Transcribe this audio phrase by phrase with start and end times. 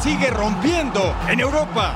[0.00, 1.94] Sigue rompiendo en Europa.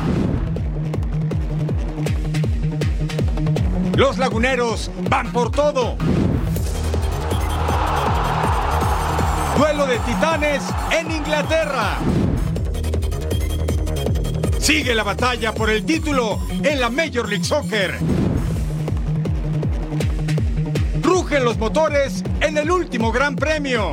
[3.97, 5.97] Los laguneros van por todo.
[9.57, 11.99] Duelo de titanes en Inglaterra.
[14.59, 17.99] Sigue la batalla por el título en la Major League Soccer.
[21.03, 23.93] Rugen los motores en el último Gran Premio.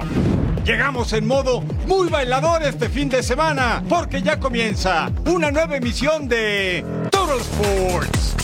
[0.69, 6.27] Llegamos en modo muy bailador este fin de semana porque ya comienza una nueva emisión
[6.27, 8.38] de Total Sports.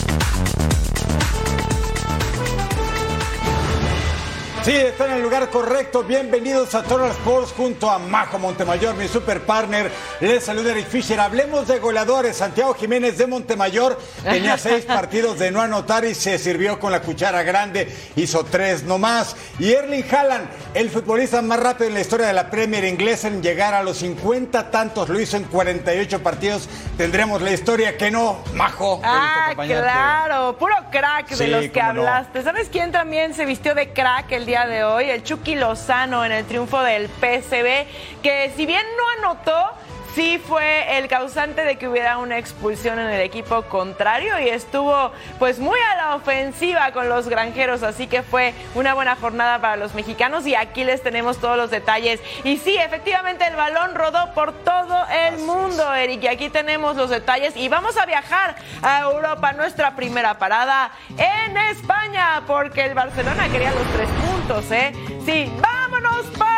[4.66, 6.02] Sí, está en el lugar correcto.
[6.02, 9.92] Bienvenidos a Total Sports junto a Majo Montemayor, mi super partner.
[10.18, 11.20] Les saluda Eric Fisher.
[11.20, 12.36] Hablemos de goleadores.
[12.36, 17.00] Santiago Jiménez de Montemayor tenía seis partidos de no anotar y se sirvió con la
[17.00, 17.94] cuchara grande.
[18.16, 19.36] Hizo tres nomás.
[19.60, 23.44] Y Erling Haaland, el futbolista más rápido en la historia de la Premier inglesa en
[23.44, 26.68] llegar a los 50 tantos, lo hizo en 48 partidos.
[26.96, 29.00] Tendremos la historia que no, Majo.
[29.04, 31.88] Ah, claro, puro crack de Sí, los que no.
[31.90, 32.42] hablaste.
[32.42, 35.10] ¿Sabes quién también se vistió de crack el día de hoy?
[35.10, 39.72] El Chucky Lozano en el triunfo del PSV, que si bien no anotó,
[40.16, 45.12] sí fue el causante de que hubiera una expulsión en el equipo contrario y estuvo
[45.38, 49.76] pues muy a la ofensiva con los granjeros, así que fue una buena jornada para
[49.76, 52.20] los mexicanos y aquí les tenemos todos los detalles.
[52.44, 57.10] Y sí, efectivamente el balón rodó por todo el mundo, Eric, y aquí tenemos los
[57.10, 63.50] detalles y vamos a viajar a Europa, nuestra primera parada en España, porque el Barcelona
[63.50, 64.92] quería los tres puntos, ¿eh?
[65.26, 66.55] Sí, vámonos para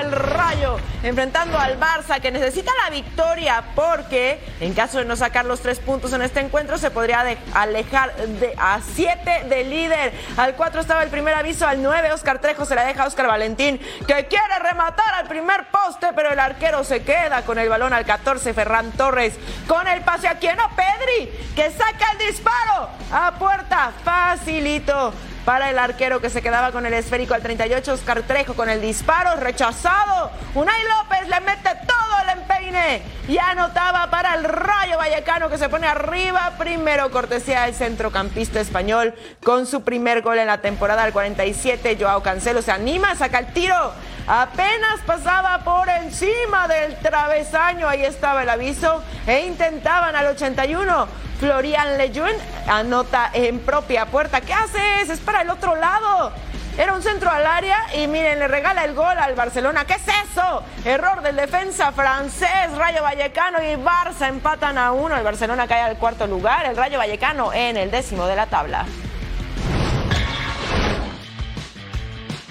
[0.00, 5.44] el Rayo, enfrentando al Barça que necesita la victoria porque en caso de no sacar
[5.44, 8.14] los tres puntos en este encuentro se podría alejar
[8.58, 10.12] a siete del líder.
[10.36, 13.26] Al 4 estaba el primer aviso, al 9 Oscar Trejo se la deja a Oscar
[13.26, 17.92] Valentín que quiere rematar al primer poste, pero el arquero se queda con el balón
[17.92, 19.34] al 14 Ferran Torres
[19.66, 25.12] con el pase a quien no Pedri que saca el disparo a puerta facilito
[25.44, 28.80] para el arquero que se quedaba con el esférico al 38, Oscar Trejo con el
[28.80, 30.30] disparo rechazado.
[30.54, 35.68] Unai López le mete todo el empeine y anotaba para el Rayo Vallecano que se
[35.68, 36.52] pone arriba.
[36.58, 41.96] Primero cortesía del centrocampista español con su primer gol en la temporada al 47.
[41.98, 43.92] Joao Cancelo se anima, saca el tiro.
[44.26, 51.29] Apenas pasaba por encima del travesaño, ahí estaba el aviso, e intentaban al 81.
[51.40, 52.36] Florian Lejeune
[52.68, 54.42] anota en propia puerta.
[54.42, 55.08] ¿Qué haces?
[55.08, 56.32] Es para el otro lado.
[56.76, 59.86] Era un centro al área y miren, le regala el gol al Barcelona.
[59.86, 60.62] ¿Qué es eso?
[60.84, 65.16] Error del defensa francés, Rayo Vallecano y Barça empatan a uno.
[65.16, 68.84] El Barcelona cae al cuarto lugar, el Rayo Vallecano en el décimo de la tabla.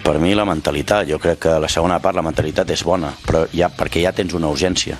[0.03, 3.43] Per mi la mentalitat, jo crec que la segona part la mentalitat és bona, però
[3.53, 4.97] ja, perquè ja tens una urgència.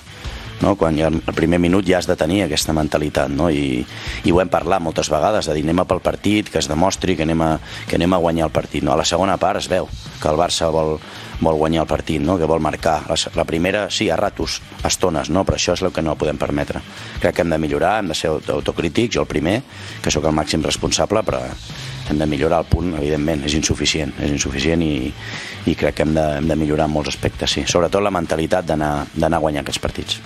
[0.62, 0.76] No?
[0.76, 3.50] Quan ja, al primer minut ja has de tenir aquesta mentalitat no?
[3.50, 3.86] I,
[4.26, 7.24] i ho hem parlat moltes vegades de dir anem pel partit, que es demostri que
[7.24, 7.50] anem a,
[7.88, 8.92] que anem a guanyar el partit no?
[8.92, 9.88] a la segona part es veu
[10.20, 10.98] que el Barça vol,
[11.40, 12.38] vol guanyar el partit no?
[12.38, 15.46] que vol marcar, la, la primera sí, a ratos, a estones, no?
[15.48, 16.82] però això és el que no podem permetre
[17.22, 19.62] crec que hem de millorar, hem de ser aut- autocrítics jo el primer,
[20.04, 21.40] que sóc el màxim responsable però
[22.10, 25.12] hem de millorar el punt, evidentment, és insuficient, és insuficient i,
[25.70, 27.68] i crec que hem de, hem de millorar en molts aspectes, sí.
[27.70, 30.18] Sobretot la mentalitat d'anar a guanyar aquests partits.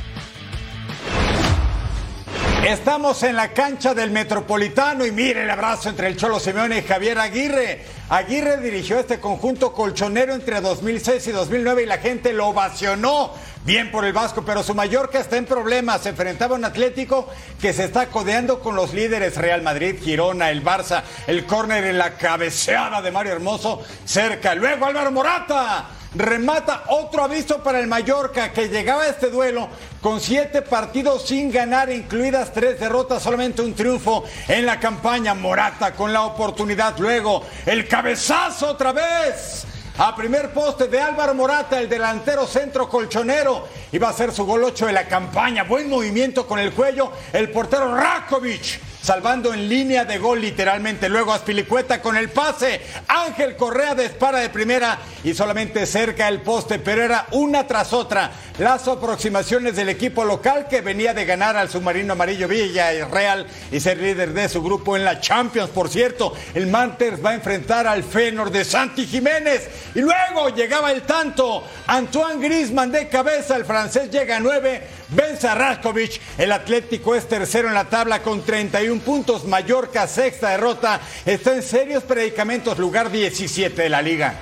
[2.66, 6.82] Estamos en la cancha del Metropolitano y mire el abrazo entre el Cholo Simeone y
[6.84, 7.84] Javier Aguirre.
[8.08, 13.32] Aguirre dirigió este conjunto colchonero entre 2006 y 2009 y la gente lo ovacionó.
[13.66, 16.04] Bien por el Vasco, pero su Mallorca está en problemas.
[16.04, 17.28] Se enfrentaba a un Atlético
[17.60, 21.98] que se está codeando con los líderes Real Madrid, Girona, el Barça, el córner en
[21.98, 24.56] la cabeceada de Mario Hermoso cerca.
[24.56, 29.70] Luego Álvaro Morata remata otro aviso para el Mallorca que llegaba a este duelo
[30.02, 35.34] con siete partidos sin ganar, incluidas tres derrotas, solamente un triunfo en la campaña.
[35.34, 39.66] Morata con la oportunidad luego, el cabezazo otra vez
[39.98, 43.68] a primer poste de Álvaro Morata, el delantero centro colchonero.
[43.92, 45.64] Iba a ser su gol 8 de la campaña.
[45.64, 47.12] Buen movimiento con el cuello.
[47.32, 51.10] El portero Rakovic salvando en línea de gol literalmente.
[51.10, 52.82] Luego Aspilicueta con el pase.
[53.08, 58.32] Ángel Correa dispara de primera y solamente cerca el poste, pero era una tras otra
[58.60, 63.48] las aproximaciones del equipo local que venía de ganar al submarino amarillo Villa y Real
[63.72, 65.70] y ser líder de su grupo en la Champions.
[65.72, 70.92] Por cierto, el Manters va a enfrentar al Fenor de Santi Jiménez y luego llegaba
[70.92, 71.64] el tanto.
[71.88, 76.20] Antoine Grisman de cabeza, el francés llega a nueve, vence a Raskovic.
[76.38, 79.46] El Atlético es tercero en la tabla con 31 puntos.
[79.46, 84.34] Mallorca, sexta derrota, está en serios predicamentos, lugar 17 de la liga.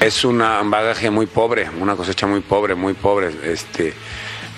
[0.00, 3.30] Es un bagaje muy pobre, una cosecha muy pobre, muy pobre.
[3.42, 3.94] Este,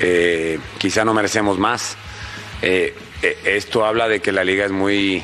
[0.00, 1.96] eh, quizá no merecemos más.
[2.60, 5.22] Eh, eh, esto habla de que la liga es muy,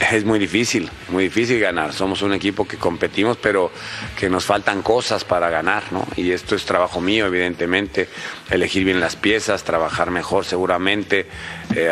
[0.00, 1.92] es muy difícil, muy difícil ganar.
[1.92, 3.70] Somos un equipo que competimos, pero
[4.16, 6.06] que nos faltan cosas para ganar, ¿no?
[6.16, 8.08] Y esto es trabajo mío, evidentemente,
[8.50, 11.28] elegir bien las piezas, trabajar mejor seguramente,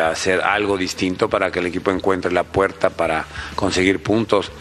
[0.03, 3.25] hacer algo distinto para que el equipo encuentre la puerta para
[3.55, 4.51] conseguir puntos.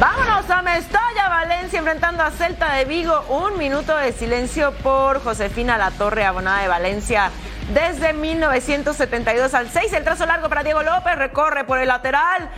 [0.00, 3.20] Vámonos a Mestalla, Valencia, enfrentando a Celta de Vigo.
[3.30, 7.32] Un minuto de silencio por Josefina La Torre, abonada de Valencia.
[7.72, 12.48] Desde 1972 al 6, el trazo largo para Diego López, recorre por el lateral,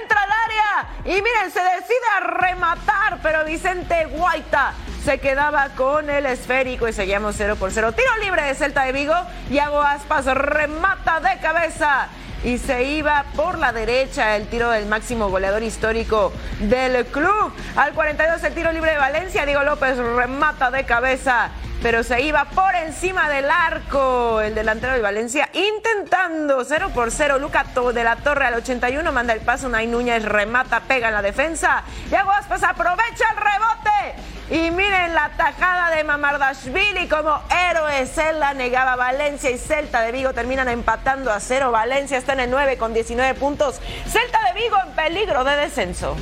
[0.00, 4.72] entra al área y miren, se decide a rematar, pero Vicente Guaita
[5.04, 7.92] se quedaba con el esférico y seguíamos 0 por 0.
[7.92, 9.14] Tiro libre de Celta de Vigo,
[9.50, 12.08] Iago Aspas remata de cabeza
[12.44, 17.52] y se iba por la derecha el tiro del máximo goleador histórico del club.
[17.76, 21.50] Al 42 el tiro libre de Valencia, Diego López remata de cabeza,
[21.82, 27.38] pero se iba por encima del arco el delantero de Valencia intentando 0 por 0.
[27.38, 27.64] Luca
[27.94, 31.82] de la Torre al 81 manda el paso, Nay Núñez remata, pega en la defensa.
[32.10, 38.04] Y Aguaspas aprovecha el rebote y miren la tajada de Mamardashvili como héroe.
[38.06, 41.70] Celta negaba Valencia y Celta de Vigo terminan empatando a cero.
[41.70, 43.80] Valencia está en el 9 con 19 puntos.
[44.08, 46.16] Celta de Vigo en peligro de descenso.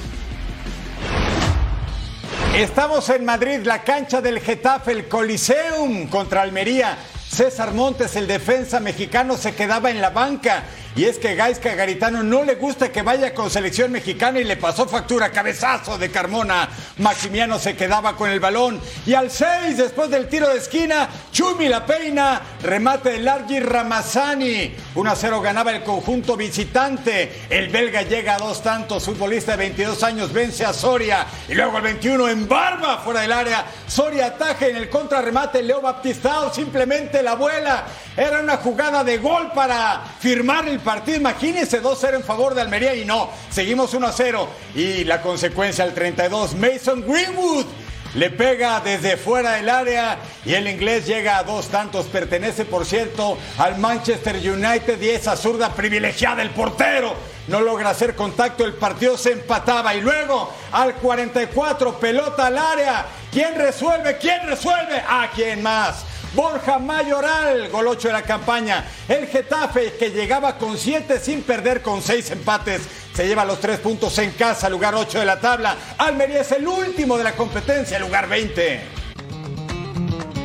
[2.54, 6.98] Estamos en Madrid, la cancha del Getafe, el Coliseum contra Almería.
[7.30, 10.64] César Montes, el defensa mexicano, se quedaba en la banca
[10.96, 14.56] y es que Gaisca Garitano no le gusta que vaya con selección mexicana y le
[14.56, 16.68] pasó factura, cabezazo de Carmona.
[16.98, 18.80] Maximiano se quedaba con el balón.
[19.06, 22.42] Y al 6, después del tiro de esquina, Chumi la peina.
[22.62, 24.74] Remate de Largi Ramazani.
[24.94, 27.42] 1 a 0 ganaba el conjunto visitante.
[27.48, 29.04] El belga llega a dos tantos.
[29.04, 31.26] Futbolista de 22 años vence a Soria.
[31.48, 33.64] Y luego el 21 en barba fuera del área.
[33.86, 35.62] Soria ataje en el contrarremate.
[35.62, 37.84] Leo Baptistao simplemente la vuela.
[38.16, 41.18] Era una jugada de gol para firmar el partido.
[41.18, 44.46] Imagínense 2-0 en favor de Almería y no, seguimos 1-0.
[44.74, 47.66] Y la consecuencia al 32, Mason Greenwood.
[48.14, 52.06] Le pega desde fuera del área y el inglés llega a dos tantos.
[52.06, 56.40] Pertenece, por cierto, al Manchester United y esa zurda privilegiada.
[56.40, 57.14] El portero
[57.48, 58.64] no logra hacer contacto.
[58.64, 63.04] El partido se empataba y luego al 44, pelota al área.
[63.30, 64.16] ¿Quién resuelve?
[64.16, 65.02] ¿Quién resuelve?
[65.06, 66.04] ¿A quién más?
[66.34, 68.84] Borja Mayoral, gol 8 de la campaña.
[69.08, 72.82] El Getafe, que llegaba con 7 sin perder con 6 empates,
[73.14, 75.76] se lleva los 3 puntos en casa, lugar 8 de la tabla.
[75.96, 78.80] Almería es el último de la competencia, lugar 20.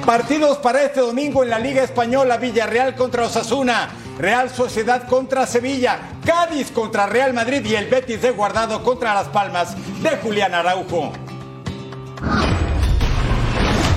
[0.06, 6.00] Partidos para este domingo en la Liga Española, Villarreal contra Osasuna, Real Sociedad contra Sevilla,
[6.26, 11.14] Cádiz contra Real Madrid y el Betis de Guardado contra Las Palmas de Julián Araujo.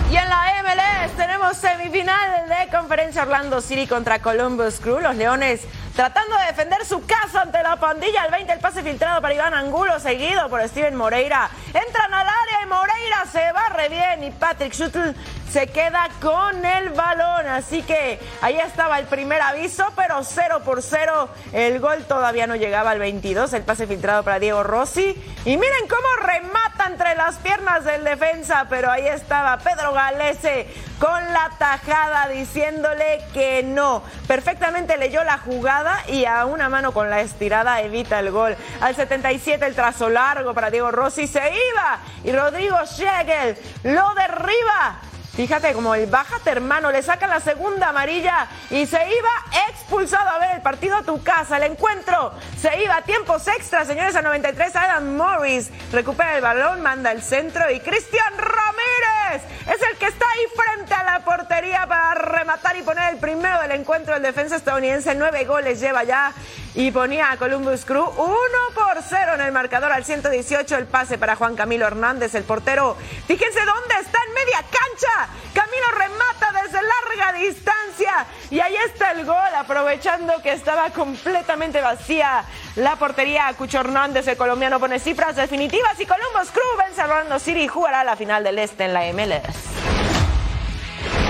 [0.08, 5.00] Y en la MLS tenemos semifinal de conferencia Orlando City contra Columbus Crew.
[5.00, 5.62] Los Leones
[5.96, 8.25] tratando de defender su casa ante la pandilla.
[8.25, 11.50] El 20 el pase filtrado para Iván Angulo, seguido por Steven Moreira.
[11.68, 15.14] Entran al área y Moreira se barre bien y Patrick Schuttle
[15.56, 17.46] se queda con el balón.
[17.46, 21.30] Así que ahí estaba el primer aviso, pero 0 por 0.
[21.54, 23.54] El gol todavía no llegaba al 22.
[23.54, 25.16] El pase filtrado para Diego Rossi.
[25.46, 30.66] Y miren cómo remata entre las piernas del defensa, pero ahí estaba Pedro Galese
[30.98, 34.02] con la tajada diciéndole que no.
[34.28, 38.54] Perfectamente leyó la jugada y a una mano con la estirada evita el gol.
[38.82, 45.00] Al 77 el trazo largo para Diego Rossi se iba y Rodrigo Schegel lo derriba
[45.37, 49.31] Fíjate, como el bájate hermano, le saca la segunda amarilla y se iba
[49.69, 51.59] expulsado a ver el partido a tu casa.
[51.59, 54.75] El encuentro se iba a tiempos extras, señores, a 93.
[54.75, 60.25] Adam Morris recupera el balón, manda el centro y Cristian Ramírez es el que está
[60.25, 64.16] ahí frente a la portería para rematar y poner el primero del encuentro.
[64.16, 66.33] El defensa estadounidense nueve goles lleva ya
[66.76, 68.28] y ponía a Columbus Crew 1
[68.75, 70.76] por 0 en el marcador al 118.
[70.76, 72.97] El pase para Juan Camilo Hernández, el portero.
[73.26, 75.28] Fíjense dónde está en media cancha.
[75.54, 82.45] Camilo remata desde larga distancia y ahí está el gol, aprovechando que estaba completamente vacía
[82.76, 83.52] la portería.
[83.56, 87.68] Cucho Hernández, el colombiano, pone cifras definitivas y Columbus Crew vence a Orlando City y
[87.68, 89.56] jugará la final del Este en la MLS.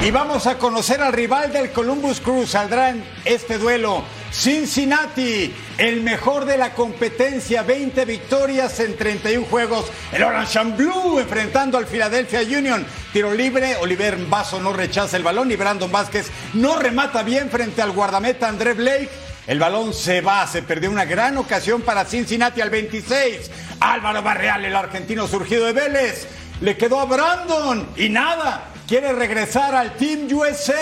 [0.03, 2.47] Y vamos a conocer al rival del Columbus Crew.
[2.47, 4.03] Saldrá en este duelo
[4.38, 9.87] Cincinnati, el mejor de la competencia, 20 victorias en 31 juegos.
[10.12, 12.87] El Orange and Blue enfrentando al Philadelphia Union.
[13.14, 17.81] Tiro libre, Oliver Vaso no rechaza el balón y Brandon Vázquez no remata bien frente
[17.81, 19.09] al guardameta André Blake.
[19.47, 23.50] El balón se va, se perdió una gran ocasión para Cincinnati al 26.
[23.81, 26.26] Álvaro Barreal, el argentino surgido de Vélez.
[26.61, 30.75] Le quedó a Brandon y nada, quiere regresar al Team USA.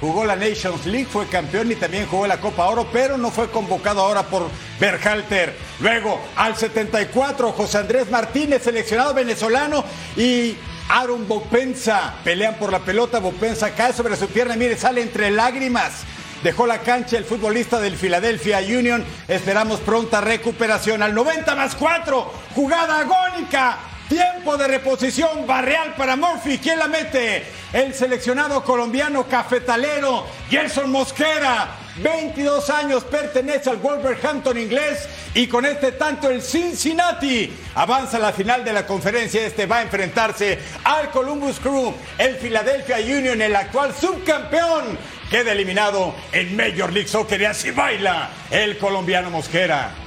[0.00, 3.50] Jugó la Nations League, fue campeón y también jugó la Copa Oro, pero no fue
[3.50, 5.56] convocado ahora por Berhalter.
[5.80, 9.84] Luego, al 74, José Andrés Martínez, seleccionado venezolano,
[10.16, 10.56] y
[10.88, 13.18] Aaron Bopensa pelean por la pelota.
[13.18, 16.02] Bopensa cae sobre su pierna, mire, sale entre lágrimas.
[16.42, 19.02] Dejó la cancha el futbolista del Philadelphia Union.
[19.28, 22.32] Esperamos pronta recuperación al 90 más 4.
[22.54, 23.78] Jugada agónica.
[24.08, 26.58] Tiempo de reposición, Barreal para Murphy.
[26.58, 27.44] ¿Quién la mete?
[27.72, 31.78] El seleccionado colombiano cafetalero, Gerson Mosquera.
[31.96, 38.32] 22 años, pertenece al Wolverhampton inglés y con este tanto el Cincinnati avanza a la
[38.32, 39.46] final de la conferencia.
[39.46, 44.98] Este va a enfrentarse al Columbus Crew, el Philadelphia Union, el actual subcampeón.
[45.30, 50.03] Queda eliminado en Major League Soccer y así baila el colombiano Mosquera.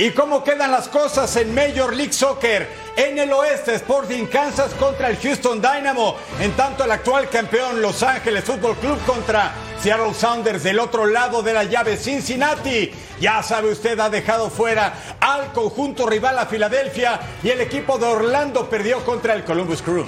[0.00, 2.68] ¿Y cómo quedan las cosas en Major League Soccer?
[2.94, 6.14] En el oeste, Sporting Kansas contra el Houston Dynamo.
[6.38, 9.50] En tanto, el actual campeón Los Ángeles Fútbol Club contra
[9.82, 12.92] Seattle Sounders del otro lado de la llave Cincinnati.
[13.18, 18.06] Ya sabe usted, ha dejado fuera al conjunto rival a Filadelfia y el equipo de
[18.06, 20.06] Orlando perdió contra el Columbus Crew.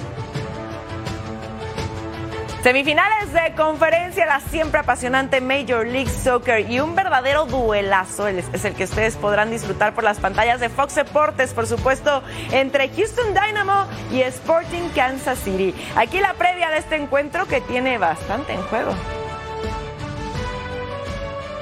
[2.63, 8.75] Semifinales de conferencia, la siempre apasionante Major League Soccer y un verdadero duelazo es el
[8.75, 13.87] que ustedes podrán disfrutar por las pantallas de Fox Deportes, por supuesto, entre Houston Dynamo
[14.11, 15.73] y Sporting Kansas City.
[15.95, 18.93] Aquí la previa de este encuentro que tiene bastante en juego.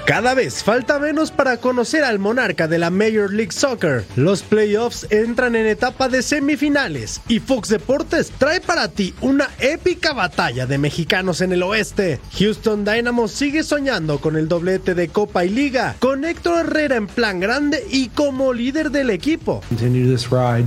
[0.09, 4.05] Cada vez falta menos para conocer al monarca de la Major League Soccer.
[4.15, 10.13] Los playoffs entran en etapa de semifinales y Fox Deportes trae para ti una épica
[10.13, 12.19] batalla de mexicanos en el oeste.
[12.39, 17.05] Houston Dynamo sigue soñando con el doblete de Copa y Liga, con Héctor Herrera en
[17.05, 19.61] plan grande y como líder del equipo.
[19.69, 20.65] Continue this ride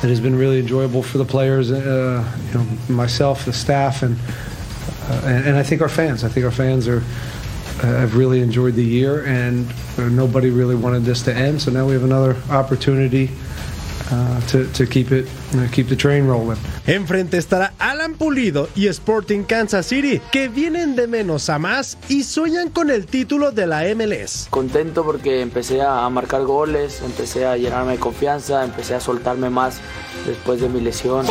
[0.00, 2.22] that has been really enjoyable for the players, uh,
[2.88, 4.06] myself, the staff, uh,
[5.24, 6.22] and and I think our fans.
[6.22, 7.02] I think our fans are.
[7.82, 9.66] I've really enjoyed the year, and
[9.98, 11.60] uh, nobody really wanted this to end.
[11.60, 13.30] So now we have another opportunity
[14.10, 16.58] uh, to, to keep it, uh, keep the train rolling.
[16.86, 22.22] Enfrente estará Alan Pulido y Sporting Kansas City, que vienen de menos a más y
[22.22, 24.46] sueñan con el título de la MLS.
[24.50, 29.80] Contento porque empecé a marcar goles, empecé a llenarme de confianza, empecé a soltarme más
[30.26, 31.26] después de mi lesión.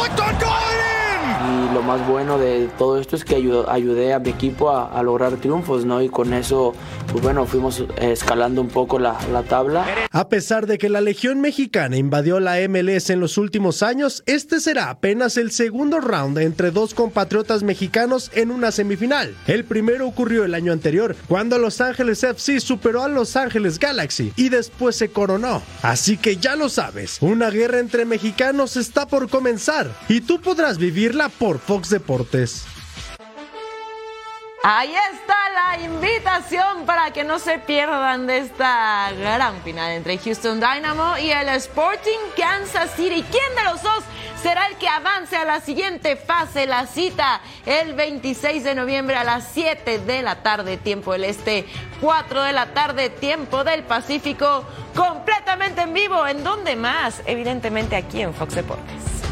[1.26, 5.34] Y lo más bueno de todo esto es que ayudé a mi equipo a, lograr
[5.38, 6.02] triunfos, ¿no?
[6.02, 6.74] Y con eso,
[7.12, 9.86] pues bueno, fuimos escalando un poco la, la, tabla.
[10.12, 14.60] A pesar de que la Legión Mexicana invadió la MLS en los últimos años, este
[14.60, 19.36] será apenas el segundo round entre dos compatriotas mexicanos en una semifinal.
[19.48, 24.34] El primero ocurrió el año anterior, cuando Los Ángeles FC superó a Los Ángeles Galaxy
[24.36, 25.62] y después se coronó.
[25.82, 30.78] Así que ya lo sabes, una guerra entre mexicanos está por comenzar y tú podrás
[30.78, 32.66] vivirla por Fox Deportes.
[34.68, 40.60] Ahí está la invitación para que no se pierdan de esta gran final entre Houston
[40.60, 43.24] Dynamo y el Sporting Kansas City.
[43.30, 44.04] ¿Quién de los dos
[44.42, 46.66] será el que avance a la siguiente fase?
[46.66, 51.68] La cita el 26 de noviembre a las 7 de la tarde, tiempo del este,
[52.02, 56.26] 4 de la tarde, tiempo del Pacífico, completamente en vivo.
[56.26, 57.22] ¿En dónde más?
[57.28, 59.25] Evidentemente aquí en Fox Deportes.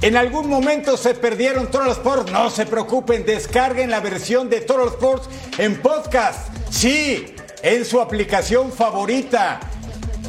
[0.00, 2.30] En algún momento se perdieron Total Sports.
[2.30, 5.28] No se preocupen, descarguen la versión de Total Sports
[5.58, 6.48] en podcast.
[6.70, 9.58] Sí, en su aplicación favorita.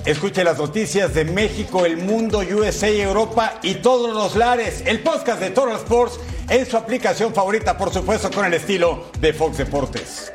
[0.06, 4.82] Escuche las noticias de México, el mundo, USA, Europa y todos los lares.
[4.88, 9.34] El podcast de Total Sports en su aplicación favorita, por supuesto, con el estilo de
[9.34, 10.32] Fox Deportes.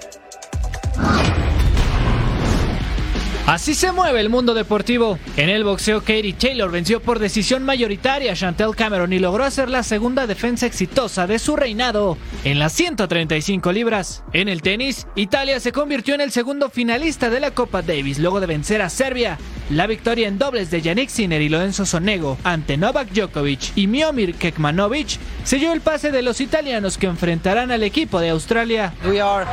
[3.47, 5.19] Así se mueve el mundo deportivo.
[5.37, 9.69] En el boxeo, Katie Taylor venció por decisión mayoritaria a Chantel Cameron y logró hacer
[9.69, 14.25] la segunda defensa exitosa de su reinado en las 135 libras.
[14.33, 18.41] En el tenis, Italia se convirtió en el segundo finalista de la Copa Davis luego
[18.41, 19.37] de vencer a Serbia.
[19.69, 24.37] La victoria en dobles de Yannick Sinner y Lorenzo Sonego ante Novak Djokovic y Miomir
[24.37, 28.95] Kekmanovic selló el pase de los italianos que enfrentarán al equipo de Australia.
[29.07, 29.47] We are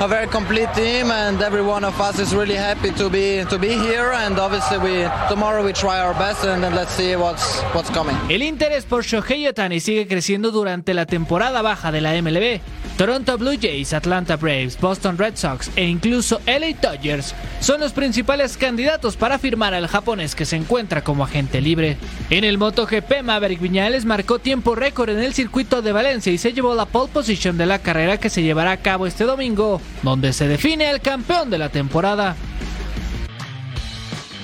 [0.00, 3.68] a very complete team and every one of us is really happy to to be
[3.68, 7.88] here and obviously we tomorrow we try our best and then let's see what's what's
[7.90, 8.16] coming.
[8.28, 12.60] El interés por Shohei Otani sigue creciendo durante la temporada baja de la MLB.
[12.96, 18.56] Toronto Blue Jays, Atlanta Braves, Boston Red Sox e incluso LA Dodgers son los principales
[18.56, 21.96] candidatos para firmar al japonés que se encuentra como agente libre.
[22.30, 26.52] En el MotoGP, Maverick Viñales marcó tiempo récord en el circuito de Valencia y se
[26.52, 30.32] llevó la pole position de la carrera que se llevará a cabo este domingo, donde
[30.32, 32.36] se define el campeón de la temporada.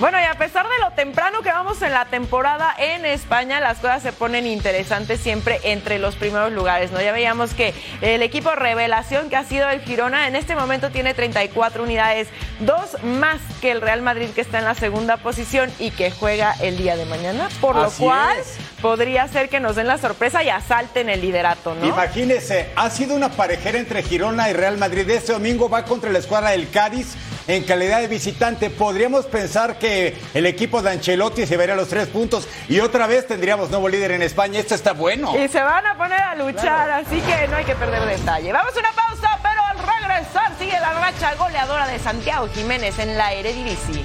[0.01, 3.81] Bueno, y a pesar de lo temprano que vamos en la temporada en España, las
[3.81, 7.03] cosas se ponen interesantes siempre entre los primeros lugares, ¿no?
[7.03, 11.13] Ya veíamos que el equipo revelación que ha sido el Girona en este momento tiene
[11.13, 12.29] 34 unidades,
[12.61, 16.55] dos más que el Real Madrid que está en la segunda posición y que juega
[16.63, 18.57] el día de mañana, por lo cual es.
[18.81, 21.87] podría ser que nos den la sorpresa y asalten el liderato, ¿no?
[21.87, 25.11] Imagínese, ha sido una parejera entre Girona y Real Madrid.
[25.11, 27.17] Este domingo va contra la escuadra del Cádiz
[27.57, 28.71] en calidad de visitante.
[28.71, 33.27] Podríamos pensar que el equipo de Ancelotti se vería los tres puntos y otra vez
[33.27, 34.61] tendríamos nuevo líder en España.
[34.61, 35.37] Esto está bueno.
[35.37, 38.53] Y se van a poner a luchar, así que no hay que perder detalle.
[38.53, 43.17] Vamos a una pausa, pero al regresar sigue la racha goleadora de Santiago Jiménez en
[43.17, 44.05] la Eredivisie.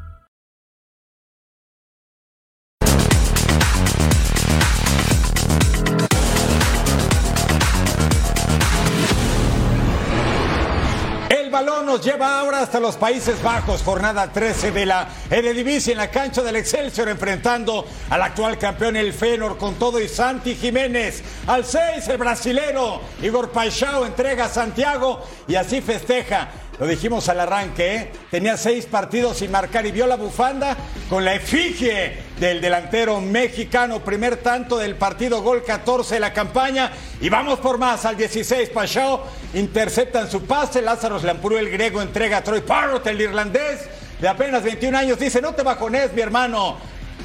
[11.51, 16.09] Balón nos lleva ahora hasta los Países Bajos, jornada 13 de la Eredivisie en la
[16.09, 21.21] cancha del Excelsior enfrentando al actual campeón el Fenor con todo y Santi Jiménez.
[21.47, 26.49] Al 6 el brasilero Igor Paixão entrega a Santiago y así festeja.
[26.81, 28.11] Lo dijimos al arranque, ¿eh?
[28.31, 30.75] tenía seis partidos sin marcar y vio la bufanda
[31.11, 33.99] con la efigie del delantero mexicano.
[33.99, 36.91] Primer tanto del partido, gol 14 de la campaña.
[37.19, 38.69] Y vamos por más al 16.
[38.69, 40.81] Pashao interceptan su pase.
[40.81, 43.81] Lázaro Lamprú, el griego, entrega a Troy Parrott, el irlandés
[44.19, 45.19] de apenas 21 años.
[45.19, 46.77] Dice: No te bajones, mi hermano.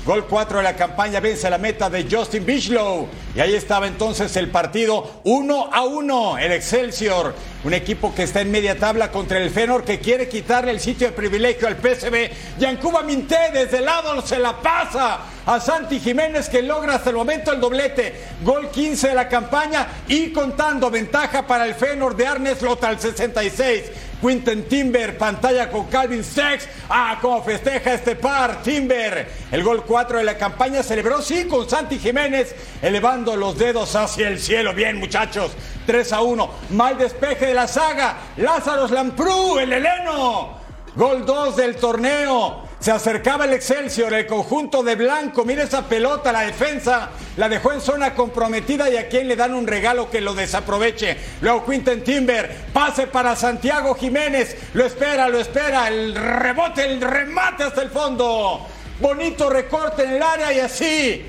[0.06, 3.08] Gol 4 de la campaña vence la meta de Justin Bishlow.
[3.34, 6.38] Y ahí estaba entonces el partido 1 a 1.
[6.38, 10.70] El Excelsior, un equipo que está en media tabla contra el Fenor que quiere quitarle
[10.70, 12.30] el sitio de privilegio al PSV.
[12.60, 17.16] Yancuba Minté desde el lado se la pasa a Santi Jiménez que logra hasta el
[17.16, 18.14] momento el doblete.
[18.42, 23.00] Gol 15 de la campaña y contando ventaja para el Fenor de Arnes Lota al
[23.00, 23.82] 66.
[24.20, 26.68] Quinten Timber, pantalla con Calvin Sex.
[26.88, 29.28] Ah, cómo festeja este par, Timber.
[29.50, 34.28] El gol 4 de la campaña celebró, sí, con Santi Jiménez, elevando los dedos hacia
[34.28, 34.74] el cielo.
[34.74, 35.52] Bien, muchachos,
[35.86, 36.50] 3 a 1.
[36.70, 38.16] Mal despeje de la saga.
[38.36, 40.58] Lázaro Lamprú, el heleno.
[40.94, 42.65] Gol 2 del torneo.
[42.78, 45.44] Se acercaba el Excelsior, el conjunto de blanco.
[45.44, 49.54] Mira esa pelota, la defensa la dejó en zona comprometida y a quien le dan
[49.54, 51.16] un regalo que lo desaproveche.
[51.40, 54.56] Luego Quinten Timber, pase para Santiago Jiménez.
[54.74, 55.88] Lo espera, lo espera.
[55.88, 58.66] El rebote, el remate hasta el fondo.
[59.00, 61.24] Bonito recorte en el área y así.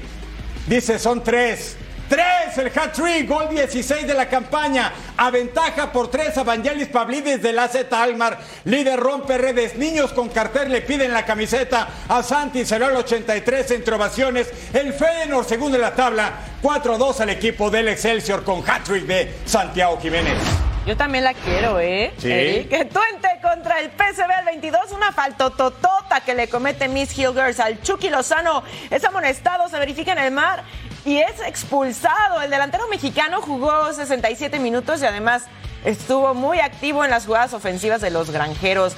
[0.68, 1.78] Dice, son tres.
[2.10, 4.94] Tres, el hat-trick, gol 16 de la campaña.
[5.18, 8.40] Aventaja por tres a Vangelis Pavlidis del AZ Almar.
[8.64, 9.76] Líder rompe redes.
[9.76, 12.66] Niños con cartel le piden la camiseta a Santi.
[12.66, 14.50] Será el 83 entre ovaciones.
[14.74, 16.32] El Feyenoord, segundo en la tabla.
[16.62, 20.38] 4-2 al equipo del Excelsior con hat-trick de Santiago Jiménez.
[20.86, 22.14] Yo también la quiero, ¿eh?
[22.18, 22.30] Sí.
[22.70, 27.60] Que Tuente contra el PSV al 22, una faltototota que le comete Miss Hill Girls
[27.60, 28.64] al Chucky Lozano.
[28.90, 30.64] Es amonestado, se verifica en el mar.
[31.08, 32.42] Y es expulsado.
[32.42, 35.44] El delantero mexicano jugó 67 minutos y además
[35.86, 38.94] estuvo muy activo en las jugadas ofensivas de los granjeros.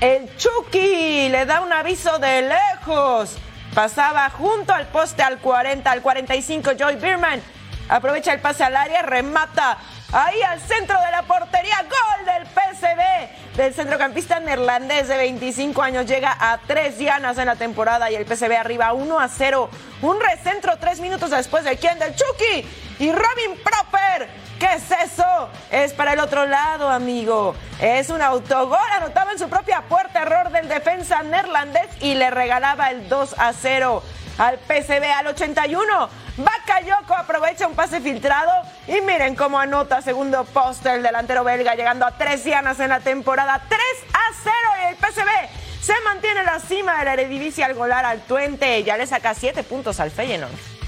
[0.00, 3.36] El Chucky le da un aviso de lejos.
[3.74, 6.72] Pasaba junto al poste al 40, al 45.
[6.72, 7.42] Joy Bierman
[7.90, 9.76] aprovecha el pase al área, remata
[10.10, 11.76] ahí al centro de la portería.
[11.82, 16.06] Gol del PSV del centrocampista neerlandés de 25 años.
[16.06, 19.68] Llega a tres dianas en la temporada y el PSV arriba 1 a 0.
[20.02, 22.66] Un recentro tres minutos después de quien del Chucky
[22.98, 25.48] y Robin Proper ¿Qué es eso?
[25.72, 27.56] Es para el otro lado, amigo.
[27.80, 32.92] Es un autogol anotaba en su propia puerta, error del defensa neerlandés y le regalaba
[32.92, 34.04] el 2 a 0
[34.38, 36.08] al PSV al 81.
[36.36, 38.50] Bakayoko aprovecha un pase filtrado
[38.86, 43.00] y miren cómo anota segundo poste el delantero belga llegando a tres dianas en la
[43.00, 43.80] temporada 3
[44.14, 48.04] a 0 y el PSV se mantiene en la cima de la Eredivisie al golar
[48.04, 48.82] al Twente.
[48.84, 50.81] Ya le saca siete puntos al Feyenoord.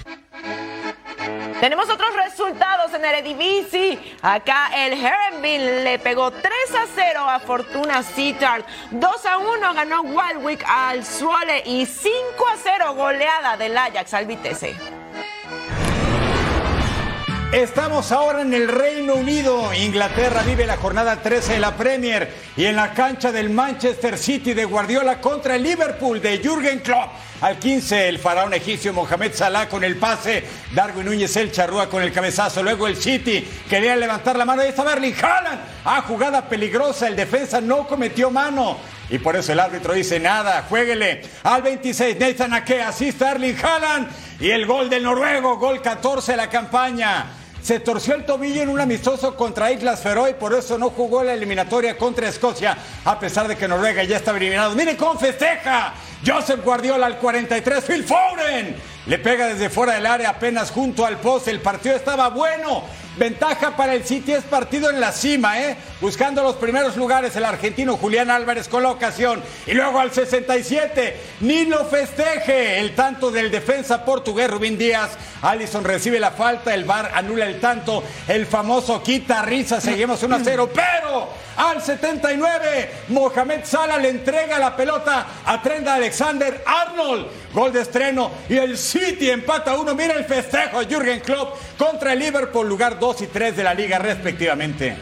[1.65, 3.99] Tenemos otros resultados en Eredivisie.
[4.21, 6.45] Acá el Herenville le pegó 3
[6.79, 8.67] a 0 a Fortuna Sittard.
[8.91, 12.13] 2 a 1 ganó Wildwick al Suole y 5
[12.53, 14.77] a 0 goleada del Ajax al Vitesse.
[17.55, 19.73] Estamos ahora en el Reino Unido.
[19.73, 24.53] Inglaterra vive la jornada 13 de la Premier y en la cancha del Manchester City
[24.53, 27.13] de Guardiola contra el Liverpool de Jürgen Klopp.
[27.41, 32.03] Al 15 el faraón egipcio Mohamed Salah con el pase, Darwin Núñez el charrúa con
[32.03, 36.49] el cabezazo, luego el City quería levantar la mano, ahí está Berling Haaland, ah, jugada
[36.49, 38.79] peligrosa, el defensa no cometió mano.
[39.11, 44.09] Y por eso el árbitro dice nada, jueguele al 26 Nathan Ake, asiste Erling Haaland.
[44.41, 47.27] Y el gol del noruego, gol 14 de la campaña
[47.65, 51.33] se torció el tobillo en un amistoso contra Islas Feroe, por eso no jugó la
[51.33, 54.75] eliminatoria contra Escocia, a pesar de que Noruega ya estaba eliminado.
[54.75, 58.77] Miren cómo festeja Joseph Guardiola al 43, Phil Foden.
[59.07, 62.85] Le pega desde fuera del área apenas junto al poste, el partido estaba bueno,
[63.17, 65.77] Ventaja para el City es partido en la cima, ¿eh?
[66.01, 69.41] Buscando los primeros lugares el argentino Julián Álvarez con la ocasión.
[69.67, 75.13] Y luego al 67, ni lo festeje el tanto del defensa portugués Rubín Díaz.
[75.43, 80.35] Allison recibe la falta, el VAR anula el tanto, el famoso quita risa, seguimos 1
[80.35, 87.27] a 0, pero al 79, Mohamed Salah le entrega la pelota a Trenda Alexander Arnold.
[87.53, 89.95] Gol de estreno y el City empata uno.
[89.95, 93.75] Mira el festejo de Jürgen Klopp contra el Liverpool, lugar 2 y 3 de la
[93.75, 94.97] liga respectivamente.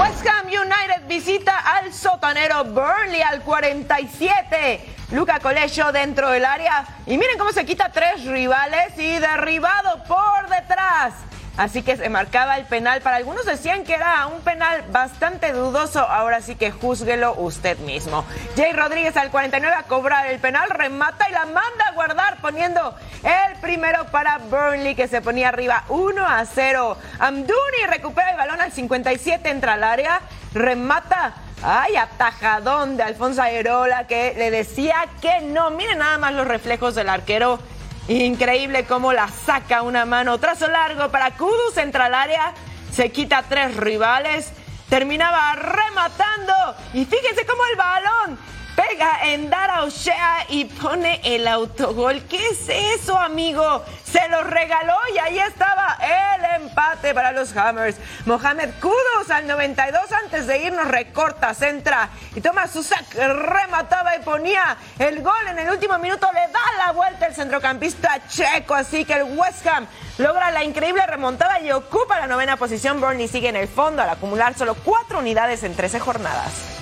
[0.00, 4.94] West Ham United visita al sotanero Burnley al 47.
[5.10, 6.86] Luca Colegio dentro del área.
[7.06, 11.14] Y miren cómo se quita tres rivales y derribado por detrás.
[11.58, 13.02] Así que se marcaba el penal.
[13.02, 15.98] Para algunos decían que era un penal bastante dudoso.
[15.98, 18.24] Ahora sí que júzguelo usted mismo.
[18.56, 22.94] Jay Rodríguez al 49 a cobrar el penal, remata y la manda a guardar, poniendo
[23.24, 26.96] el primero para Burnley que se ponía arriba 1 a 0.
[27.18, 30.20] Amduni recupera el balón al 57, entra al área,
[30.54, 31.34] remata.
[31.60, 35.70] Ay, atajadón de Alfonso Aerola que le decía que no.
[35.70, 37.58] Miren nada más los reflejos del arquero
[38.08, 40.38] Increíble cómo la saca una mano.
[40.38, 42.54] Trazo largo para Kudus, entra al área,
[42.90, 44.50] se quita tres rivales,
[44.88, 46.54] terminaba rematando.
[46.94, 48.38] Y fíjense cómo el balón
[48.88, 52.22] pega en Dara Oshea y pone el autogol.
[52.28, 53.84] ¿Qué es eso, amigo?
[54.04, 57.96] Se lo regaló y ahí estaba el empate para los Hammers.
[58.24, 64.20] Mohamed Kudos al 92 antes de irnos recorta, centra y toma su sac, remataba y
[64.20, 66.26] ponía el gol en el último minuto.
[66.32, 71.04] Le da la vuelta el centrocampista checo, así que el West Ham logra la increíble
[71.06, 73.00] remontada y ocupa la novena posición.
[73.00, 76.77] Burnley sigue en el fondo al acumular solo cuatro unidades en 13 jornadas.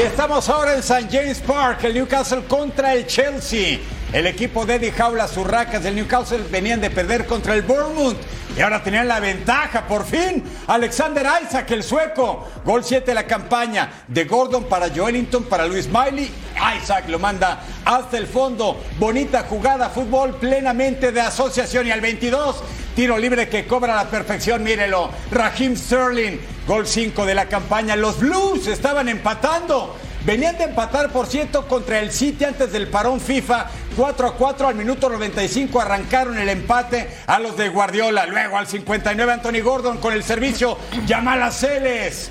[0.00, 1.08] Y estamos ahora en St.
[1.12, 3.78] James Park, el Newcastle contra el Chelsea.
[4.12, 8.16] El equipo de Eddie Jaula, sus racas del Newcastle venían de perder contra el Bournemouth
[8.56, 10.42] y ahora tenían la ventaja, por fin.
[10.66, 15.88] Alexander Isaac, el sueco, gol 7 de la campaña de Gordon para Joelinton, para Luis
[15.88, 16.28] Miley.
[16.76, 18.82] Isaac lo manda hasta el fondo.
[18.98, 24.10] Bonita jugada, fútbol plenamente de asociación y al 22 Tiro libre que cobra a la
[24.10, 25.10] perfección, mírelo.
[25.30, 27.94] Raheem Sterling, gol 5 de la campaña.
[27.94, 29.96] Los Blues estaban empatando.
[30.24, 33.66] Venían de empatar, por cierto, contra el City antes del parón FIFA.
[33.96, 38.26] 4 a 4 al minuto 95 arrancaron el empate a los de Guardiola.
[38.26, 40.76] Luego al 59 Anthony Gordon con el servicio.
[41.06, 42.30] Yamala Celes.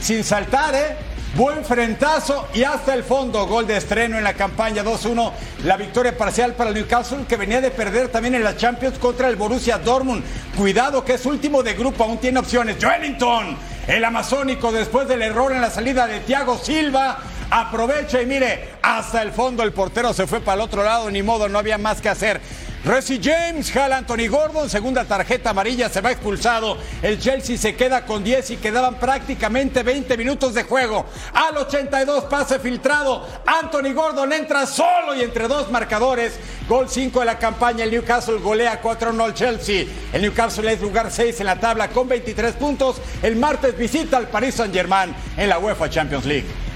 [0.00, 0.96] Sin saltar, ¿eh?
[1.34, 3.46] Buen frentazo y hasta el fondo.
[3.46, 5.32] Gol de estreno en la campaña 2-1.
[5.64, 9.28] La victoria parcial para el Newcastle que venía de perder también en la Champions contra
[9.28, 10.24] el Borussia Dortmund.
[10.56, 12.76] Cuidado que es último de grupo, aún tiene opciones.
[12.80, 13.56] Joelinton,
[13.90, 17.18] el amazónico después del error en la salida de Thiago Silva.
[17.50, 21.24] aprovecha y mire, hasta el fondo el portero se fue para el otro lado, ni
[21.24, 22.40] modo, no había más que hacer.
[22.82, 26.78] Resi James jala Anthony Gordon, segunda tarjeta amarilla, se va expulsado.
[27.02, 31.04] El Chelsea se queda con 10 y quedaban prácticamente 20 minutos de juego.
[31.34, 33.26] Al 82 pase filtrado.
[33.44, 36.38] Anthony Gordon entra solo y entre dos marcadores.
[36.66, 37.84] Gol 5 de la campaña.
[37.84, 39.84] El Newcastle golea 4-1 al Chelsea.
[40.14, 42.96] El Newcastle es lugar 6 en la tabla con 23 puntos.
[43.22, 46.69] El martes visita al Paris Saint-Germain en la UEFA Champions League.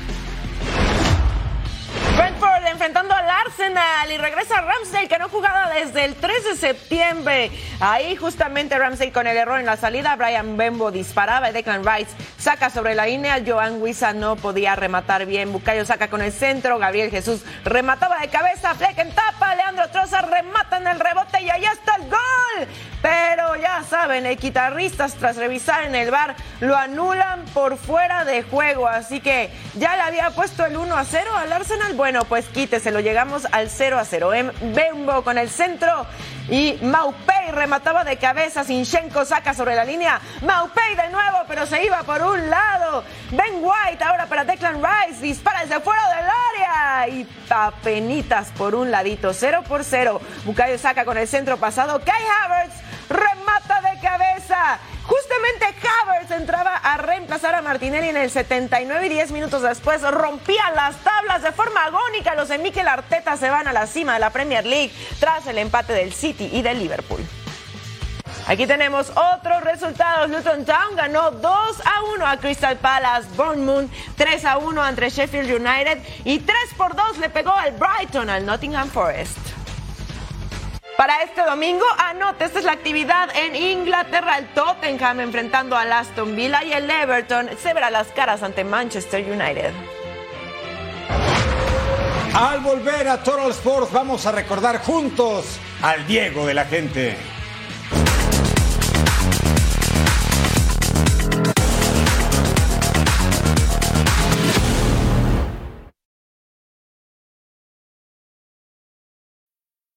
[2.75, 7.53] Enfrentando al Arsenal y regresa Ramsey que no jugaba desde el 3 de septiembre.
[7.79, 12.11] Ahí justamente Ramsey con el error en la salida, Brian Bembo disparaba y Declan Rice
[12.37, 16.79] saca sobre la línea, Joan Wisa no podía rematar bien, Bucayo saca con el centro,
[16.79, 21.65] Gabriel Jesús remataba de cabeza, Flecken tapa, Leandro Troza remata en el rebote y ahí
[21.65, 22.69] está el gol.
[23.01, 28.43] Pero ya saben, el guitarristas tras revisar en el bar lo anulan por fuera de
[28.43, 31.93] juego, así que ya le había puesto el 1 a 0 al Arsenal.
[31.95, 34.33] Bueno, pues quíteselo, llegamos al 0 a 0.
[34.33, 36.07] En Bembo con el centro
[36.49, 41.85] y Maupay remataba de cabeza, Sinchenko saca sobre la línea, Maupay de nuevo, pero se
[41.85, 43.05] iba por un lado.
[43.33, 48.91] Ben White ahora para Declan Rice, dispara desde fuera del área y papenitas por un
[48.91, 50.19] ladito, 0 por 0.
[50.47, 52.77] Bucayo saca con el centro pasado, Kai Havertz
[53.11, 54.79] remata de cabeza.
[55.05, 55.67] Justamente
[56.25, 60.97] Havertz entraba a reemplazar a Martinelli en el 79 y 10 minutos después rompían las
[60.97, 62.35] tablas de forma agónica.
[62.35, 65.59] Los de Mikel Arteta se van a la cima de la Premier League tras el
[65.59, 67.21] empate del City y del Liverpool.
[68.47, 70.31] Aquí tenemos otros resultados.
[70.31, 73.29] Luton Town ganó 2 a 1 a Crystal Palace.
[73.37, 78.31] Bournemouth 3 a 1 ante Sheffield United y 3 por 2 le pegó al Brighton
[78.31, 79.54] al Nottingham Forest.
[80.97, 84.39] Para este domingo, anote, esta es la actividad en Inglaterra.
[84.39, 89.25] El Tottenham enfrentando al Aston Villa y el Everton se verá las caras ante Manchester
[89.29, 89.73] United.
[92.33, 97.17] Al volver a Total Sports vamos a recordar juntos al Diego de la gente.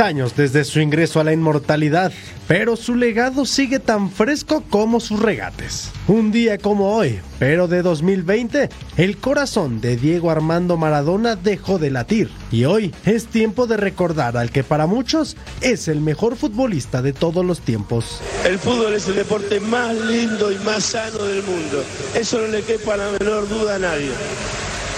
[0.00, 2.12] Años desde su ingreso a la inmortalidad,
[2.46, 5.90] pero su legado sigue tan fresco como sus regates.
[6.06, 11.90] Un día como hoy, pero de 2020, el corazón de Diego Armando Maradona dejó de
[11.90, 17.02] latir y hoy es tiempo de recordar al que para muchos es el mejor futbolista
[17.02, 18.20] de todos los tiempos.
[18.44, 21.84] El fútbol es el deporte más lindo y más sano del mundo.
[22.14, 24.10] Eso no le quepa la menor duda a nadie.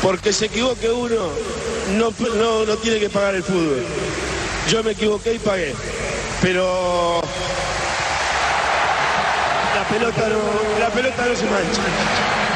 [0.03, 1.29] Porque se equivoque uno,
[1.99, 3.85] no, no, no tiene que pagar el fútbol.
[4.71, 5.75] Yo me equivoqué y pagué.
[6.41, 7.21] Pero
[9.75, 12.50] la pelota no, la pelota no se mancha.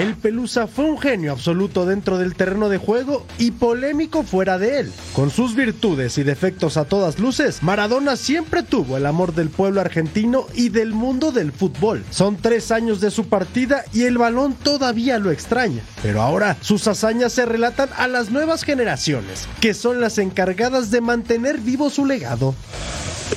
[0.00, 4.80] El Pelusa fue un genio absoluto dentro del terreno de juego y polémico fuera de
[4.80, 4.92] él.
[5.12, 9.78] Con sus virtudes y defectos a todas luces, Maradona siempre tuvo el amor del pueblo
[9.82, 12.02] argentino y del mundo del fútbol.
[12.08, 15.82] Son tres años de su partida y el balón todavía lo extraña.
[16.02, 21.02] Pero ahora sus hazañas se relatan a las nuevas generaciones, que son las encargadas de
[21.02, 22.54] mantener vivo su legado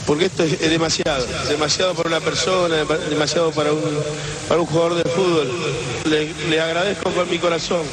[0.05, 3.81] porque esto es, demasiado, demasiado para una persona, demasiado para un,
[4.47, 5.51] para un jugador de fútbol.
[6.05, 7.83] Le, agradezco con mi corazón.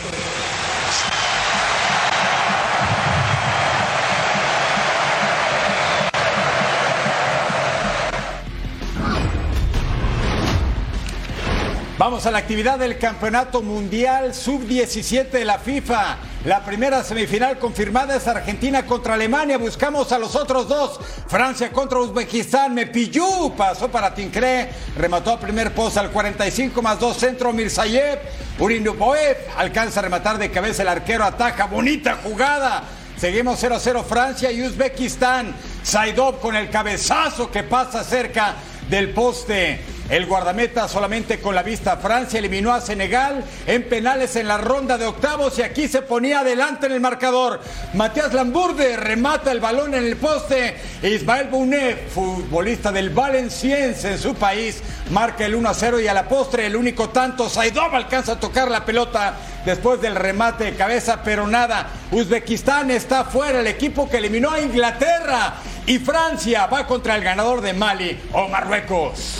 [11.99, 16.17] Vamos a la actividad del Campeonato Mundial Sub-17 de la FIFA.
[16.47, 19.59] La primera semifinal confirmada es Argentina contra Alemania.
[19.59, 20.99] Buscamos a los otros dos.
[21.29, 22.73] Francia contra Uzbekistán.
[22.73, 24.71] Mepillú pasó para Tincré.
[24.97, 28.21] Remató a primer post al 45 más 2 centro Mirzayev.
[28.59, 31.25] Urinuboev alcanza a rematar de cabeza el arquero.
[31.25, 31.67] Ataja.
[31.67, 32.85] Bonita jugada.
[33.19, 35.55] Seguimos 0-0 Francia y Uzbekistán.
[35.83, 38.55] Saidov con el cabezazo que pasa cerca
[38.89, 39.79] del poste
[40.11, 44.99] El guardameta solamente con la vista Francia eliminó a Senegal en penales en la ronda
[44.99, 47.61] de octavos y aquí se ponía adelante en el marcador.
[47.95, 50.77] Matías Lamburde remata el balón en el poste.
[51.05, 56.15] Ismael Bounet, futbolista del Valenciense en su país, marca el 1 a 0 y a
[56.15, 57.49] la postre el único tanto.
[57.49, 61.87] Saidov alcanza a tocar la pelota después del remate de cabeza, pero nada.
[62.11, 65.55] Uzbekistán está fuera, el equipo que eliminó a Inglaterra.
[65.87, 69.39] Y Francia va contra el ganador de Mali o Marruecos.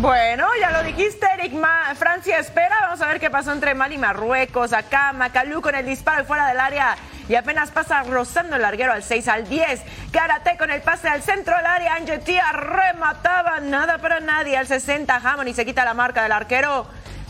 [0.00, 1.52] Bueno, ya lo dijiste, Eric.
[1.96, 2.76] Francia espera.
[2.82, 4.72] Vamos a ver qué pasó entre Mali y Marruecos.
[4.72, 6.96] Acá Macalú con el disparo fuera del área
[7.28, 9.82] y apenas pasa rozando el larguero al 6 al 10.
[10.12, 11.96] Karate con el pase al centro del área.
[11.96, 13.58] Angetia remataba.
[13.58, 15.16] Nada para nadie al 60.
[15.16, 16.86] Hammond y se quita la marca del arquero.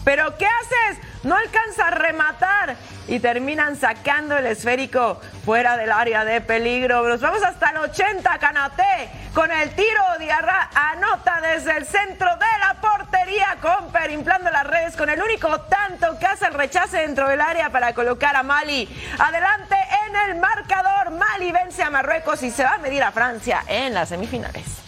[0.08, 1.04] ¿Pero qué haces?
[1.22, 2.76] No alcanza a rematar
[3.08, 7.06] y terminan sacando el esférico fuera del área de peligro.
[7.06, 10.02] Nos vamos hasta el 80, Canate, con el tiro.
[10.18, 15.60] Diarra anota desde el centro de la portería, Comper inflando las redes con el único
[15.60, 18.88] tanto que hace el rechace dentro del área para colocar a Mali.
[19.18, 23.62] Adelante en el marcador, Mali vence a Marruecos y se va a medir a Francia
[23.66, 24.87] en las semifinales.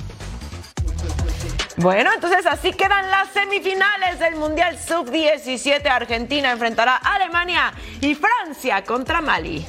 [1.80, 5.86] Bueno, entonces así quedan las semifinales del Mundial Sub-17.
[5.86, 9.66] Argentina enfrentará a Alemania y Francia contra Mali.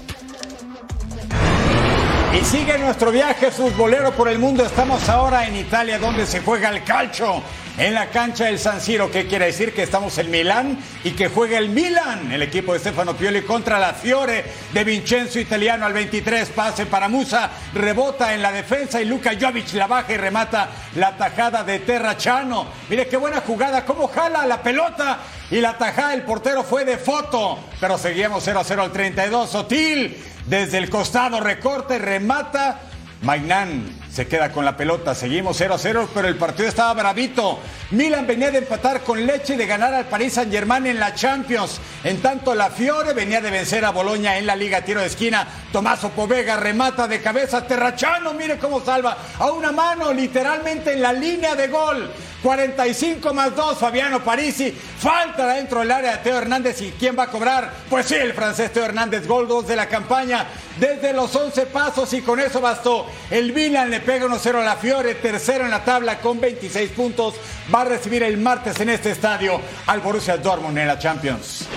[2.34, 4.66] Y sigue nuestro viaje futbolero por el mundo.
[4.66, 7.42] Estamos ahora en Italia donde se juega el calcio
[7.78, 9.12] en la cancha del San Siro.
[9.12, 9.74] ¿Qué quiere decir?
[9.74, 13.80] Que estamos en Milán y que juega el Milan, el equipo de Stefano Pioli contra
[13.80, 16.50] la Fiore de Vincenzo Italiano al 23.
[16.50, 21.18] Pase para Musa, rebota en la defensa y Luka Jovic la baja y remata la
[21.18, 22.68] tajada de Terrachano.
[22.90, 26.98] Mire qué buena jugada, cómo jala la pelota y la tajada del portero fue de
[26.98, 27.60] foto.
[27.80, 29.50] Pero seguimos 0 a 0 al 32.
[29.50, 32.82] Sotil desde el costado recorte, remata.
[33.22, 35.16] Magnan se queda con la pelota.
[35.16, 37.60] Seguimos 0 a 0, pero el partido estaba bravito.
[37.92, 41.80] Milan venía de empatar con leche y de ganar al Paris Saint-Germain en la Champions.
[42.04, 45.48] En tanto, la Fiore venía de vencer a Boloña en la Liga Tiro de Esquina.
[45.72, 47.66] Tomaso Povega remata de cabeza.
[47.66, 49.18] Terrachano, mire cómo salva.
[49.40, 52.12] A una mano, literalmente en la línea de gol.
[52.42, 54.72] 45 más 2, Fabiano Parisi.
[54.72, 56.82] Falta dentro del área de Teo Hernández.
[56.82, 57.72] ¿Y quién va a cobrar?
[57.90, 60.46] Pues sí, el francés Teo Hernández, gol 2 de la campaña.
[60.80, 63.06] Desde los 11 pasos y con eso bastó.
[63.30, 67.36] El Milan le pega 1-0 a la Fiore, tercero en la tabla con 26 puntos.
[67.74, 71.68] Va a recibir el martes en este estadio al Borussia Dortmund en la Champions.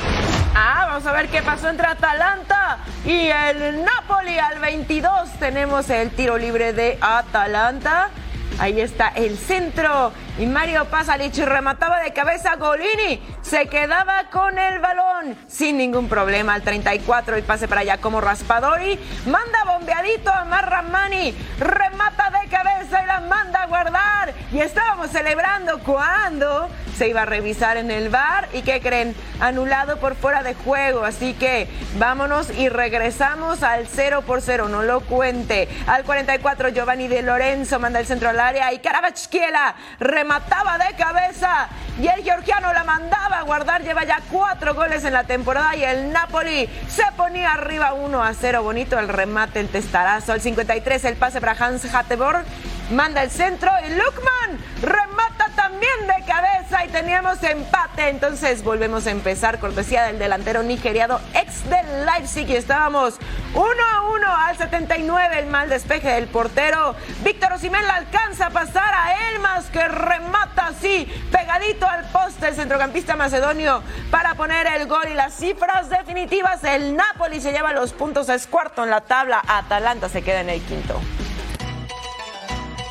[0.55, 5.31] Ah, vamos a ver qué pasó entre Atalanta y el Napoli al 22.
[5.40, 8.11] Tenemos el tiro libre de Atalanta.
[8.59, 10.12] Ahí está el centro.
[10.38, 13.21] Y Mario Pasalic remataba de cabeza Golini.
[13.43, 16.55] Se quedaba con el balón sin ningún problema.
[16.55, 18.99] Al 34 el pase para Giacomo Raspadori.
[19.27, 21.35] Manda bombeadito a Marramani.
[21.59, 24.35] Remata de cabeza y la manda a guardar.
[24.55, 28.49] Y estábamos celebrando cuando se iba a revisar en el bar.
[28.53, 29.17] ¿Y qué creen?
[29.40, 31.05] Anulado por fuera de juego.
[31.05, 31.67] Así que
[31.99, 34.69] vámonos y regresamos al 0 por 0.
[34.69, 35.69] No lo cuente.
[35.88, 38.73] Al 44 Giovanni De Lorenzo manda el centro al área.
[38.73, 41.69] Y Carabachquiela remataba de cabeza.
[42.01, 43.83] Y el georgiano la mandaba a guardar.
[43.83, 45.75] Lleva ya cuatro goles en la temporada.
[45.75, 48.62] Y el Napoli se ponía arriba 1 a 0.
[48.62, 50.33] Bonito el remate, el testarazo.
[50.33, 52.45] Al 53 el pase para Hans Hatteborg.
[52.93, 54.43] Manda el centro y Lukman
[54.83, 58.09] remata también de cabeza y teníamos empate.
[58.09, 59.59] Entonces volvemos a empezar.
[59.59, 63.18] Cortesía del delantero nigeriado ex del Leipzig y estábamos
[63.54, 65.38] 1 a 1 al 79.
[65.38, 66.94] El mal despeje del portero.
[67.22, 72.54] Víctor Osimén la alcanza a pasar a Elmas que remata así pegadito al poste el
[72.54, 76.64] centrocampista macedonio para poner el gol y las cifras definitivas.
[76.64, 79.42] El Napoli se lleva los puntos, es cuarto en la tabla.
[79.46, 81.00] Atalanta se queda en el quinto.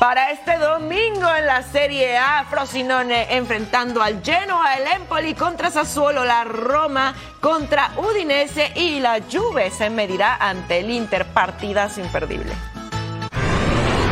[0.06, 6.26] Para este domingo en la Serie A, Frosinone enfrentando al Genoa, el Empoli contra Sassuolo,
[6.26, 11.24] la Roma contra Udinese y la Juve se medirá ante el Inter.
[11.24, 12.52] Partidas imperdible.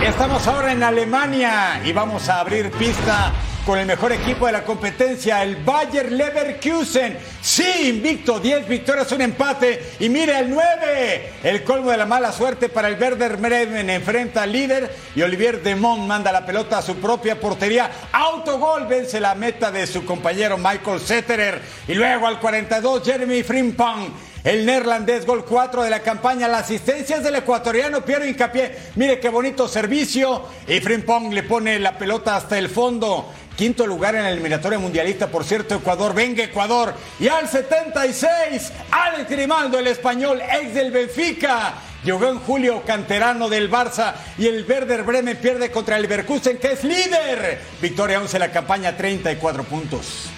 [0.03, 3.31] Estamos ahora en Alemania y vamos a abrir pista
[3.65, 7.19] con el mejor equipo de la competencia, el Bayer Leverkusen.
[7.41, 9.95] Sí, invicto, 10 victorias, un empate.
[10.01, 13.89] Y mire el 9, el colmo de la mala suerte para el Werder Bremen.
[13.89, 17.91] Enfrenta al líder y Olivier Demont manda la pelota a su propia portería.
[18.13, 21.63] Autogol vence la meta de su compañero Michael Setterer.
[21.87, 24.11] Y luego al 42, Jeremy Frimpong.
[24.45, 26.49] El neerlandés, gol 4 de la campaña.
[26.49, 28.77] La asistencia es del ecuatoriano Piero Incapié.
[28.97, 30.47] Mire qué bonito servicio.
[30.67, 33.33] Y Frimpong le pone la pelota hasta el fondo.
[33.57, 36.15] Quinto lugar en la eliminatoria mundialista, por cierto, Ecuador.
[36.15, 36.95] Venga, Ecuador.
[37.21, 41.75] Y al 76, Alex Grimaldo, el español, ex del Benfica.
[42.05, 46.73] Llegó en julio, canterano del Barça, y el Werder Bremen pierde contra el Leverkusen, que
[46.73, 47.61] es líder.
[47.81, 50.29] Victoria 11 en la campaña, 34 puntos.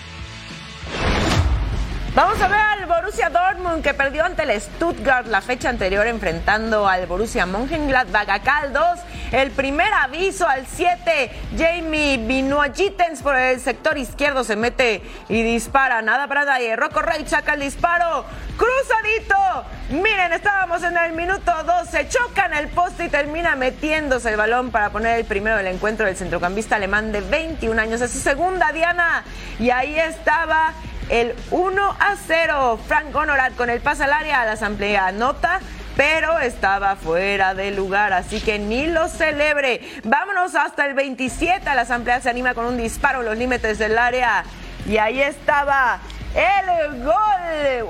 [2.15, 6.87] Vamos a ver al Borussia Dortmund que perdió ante el Stuttgart la fecha anterior enfrentando
[6.87, 8.29] al Borussia Mönchengladbach.
[8.29, 8.85] Acá al 2,
[9.33, 16.03] el primer aviso al 7, Jamie Binoagitens por el sector izquierdo se mete y dispara.
[16.03, 16.77] Nada para nadie.
[16.77, 18.25] Rocco Rey saca el disparo.
[18.57, 19.65] Cruzadito.
[19.91, 22.09] Miren, estábamos en el minuto 12.
[22.11, 26.07] Choca en el poste y termina metiéndose el balón para poner el primero del encuentro
[26.07, 28.01] del centrocampista alemán de 21 años.
[28.01, 29.25] Es su segunda diana.
[29.59, 30.75] Y ahí estaba
[31.09, 32.79] el 1 a 0.
[32.87, 35.61] Frank Honorat con el pase al área a la asamblea nota
[35.97, 39.81] pero estaba fuera de lugar, así que ni lo celebre.
[40.03, 41.65] Vámonos hasta el 27.
[41.65, 44.45] La asamblea se anima con un disparo en los límites del área.
[44.89, 46.01] Y ahí estaba
[46.35, 47.15] el gol.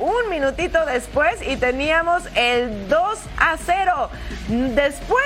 [0.01, 4.11] Un minutito después y teníamos el 2 a 0.
[4.49, 5.25] Después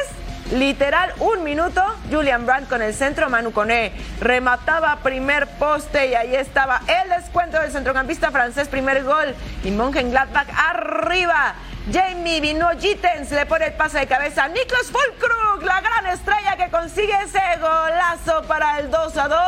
[0.53, 6.35] Literal, un minuto, Julian Brandt con el centro, Manu Coné remataba primer poste y ahí
[6.35, 11.55] estaba el descuento del centrocampista francés, primer gol y Mönchengladbach arriba.
[11.93, 14.91] Jamie Vino Gittens le pone el pase de cabeza a Niklas
[15.63, 19.39] la gran estrella que consigue ese golazo para el 2 a 2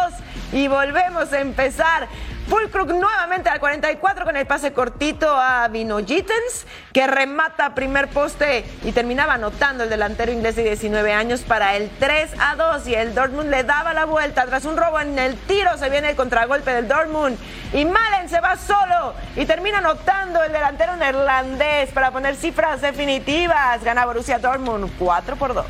[0.52, 2.08] y volvemos a empezar.
[2.50, 8.64] Fulkrug nuevamente al 44 con el pase cortito a Vino Gittens, que remata primer poste
[8.82, 12.94] y terminaba anotando el delantero inglés de 19 años para el 3 a 2 y
[12.96, 16.16] el Dortmund le daba la vuelta tras un robo en el tiro se viene el
[16.16, 17.38] contragolpe del Dortmund
[17.72, 23.84] y Malen se va solo y termina anotando el delantero neerlandés para poner cifras definitivas.
[23.84, 25.66] Gana Borussia Dortmund 4 por 2.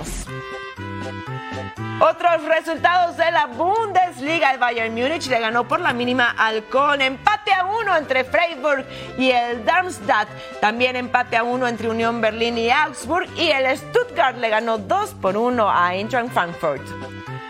[2.02, 7.02] Otros resultados de la Bundesliga, el Bayern Múnich le ganó por la mínima al Con,
[7.02, 8.86] empate a uno entre Freiburg
[9.18, 10.26] y el Darmstadt,
[10.62, 15.14] también empate a uno entre Unión Berlín y Augsburg y el Stuttgart le ganó 2
[15.20, 16.86] por 1 a Eintracht Frankfurt.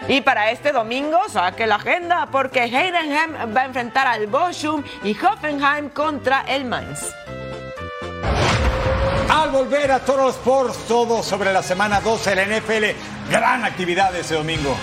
[0.08, 5.16] Y para este domingo saque la agenda porque Heidenheim va a enfrentar al Bochum y
[5.16, 7.14] Hoffenheim contra el Mainz.
[9.40, 13.30] Al volver a Toro Sports, todo sobre la semana 12 de la NFL.
[13.30, 14.76] Gran actividad ese domingo.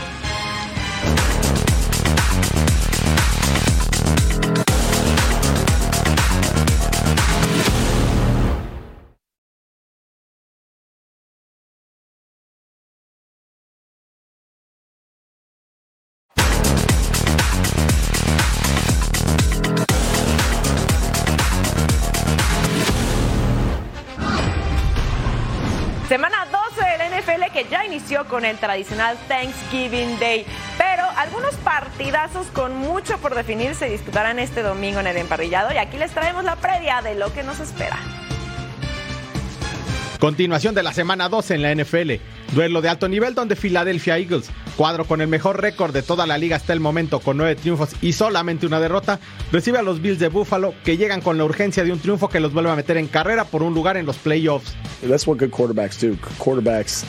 [28.17, 30.45] Inició con el tradicional Thanksgiving Day,
[30.77, 35.77] pero algunos partidazos con mucho por definir se disputarán este domingo en el emparrillado y
[35.77, 37.97] aquí les traemos la previa de lo que nos espera.
[40.19, 42.13] Continuación de la semana 12 en la NFL.
[42.53, 46.39] Duelo de alto nivel donde Philadelphia Eagles, cuadro con el mejor récord de toda la
[46.39, 49.19] liga hasta el momento con nueve triunfos y solamente una derrota,
[49.51, 52.39] recibe a los Bills de Buffalo que llegan con la urgencia de un triunfo que
[52.39, 54.73] los vuelve a meter en carrera por un lugar en los playoffs.
[55.07, 56.17] That's what good quarterbacks do.
[56.39, 57.05] Quarterbacks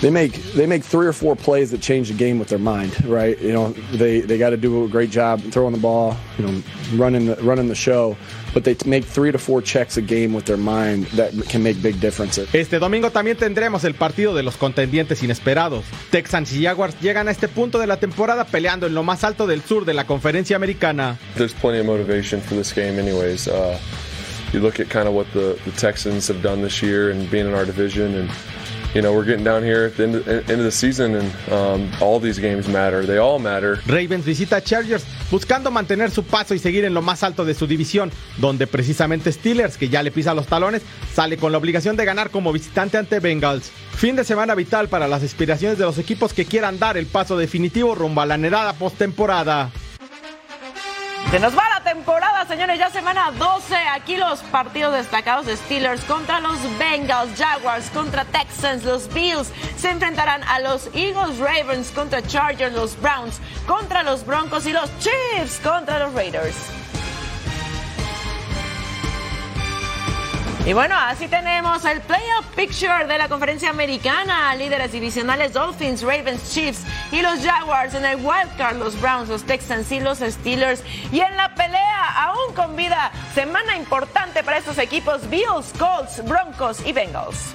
[0.00, 2.92] they make they make three or four plays that change the game with their mind,
[3.06, 3.40] right?
[3.40, 6.62] You know, they they got to do a great job throwing the ball, you know,
[6.94, 8.16] running the, running the show,
[8.52, 11.80] but they make three to four checks a game with their mind that can make
[11.82, 12.48] big differences.
[12.54, 15.84] Este domingo también tendremos el partido de los contendientes inesperados.
[16.10, 19.46] Texans y Jaguars llegan a este punto de la temporada peleando en lo más alto
[19.46, 21.18] del sur de la conferencia americana.
[21.36, 23.48] There's plenty of motivation for this game, anyways.
[23.48, 23.78] Uh,
[24.52, 27.46] you look at kind of what the, the Texans have done this year and being
[27.46, 28.30] in our division and
[28.94, 31.52] you know, we're getting down here at the end of, end of the season and
[31.52, 33.04] um, all these games matter.
[33.04, 33.80] They all matter.
[33.86, 37.54] Ravens visita a Chargers buscando mantener su paso y seguir en lo más alto de
[37.54, 40.82] su división, donde precisamente Steelers, que ya le pisa los talones,
[41.12, 43.70] sale con la obligación de ganar como visitante ante Bengals.
[43.96, 47.36] Fin de semana vital para las aspiraciones de los equipos que quieran dar el paso
[47.36, 49.70] definitivo rumbo a la anhelada postemporada.
[51.30, 53.76] Se nos va la temporada, señores, ya semana 12.
[53.76, 59.90] Aquí los partidos destacados de Steelers contra los Bengals, Jaguars contra Texans, los Bills se
[59.90, 65.60] enfrentarán a los Eagles, Ravens contra Chargers, los Browns contra los Broncos y los Chiefs
[65.62, 66.56] contra los Raiders.
[70.66, 74.54] Y bueno, así tenemos el playoff picture de la conferencia americana.
[74.54, 77.92] Líderes divisionales Dolphins, Ravens, Chiefs y los Jaguars.
[77.92, 80.82] En el wildcard los Browns, los Texans y los Steelers.
[81.12, 86.80] Y en la pelea, aún con vida, semana importante para estos equipos, Bills, Colts, Broncos
[86.86, 87.54] y Bengals.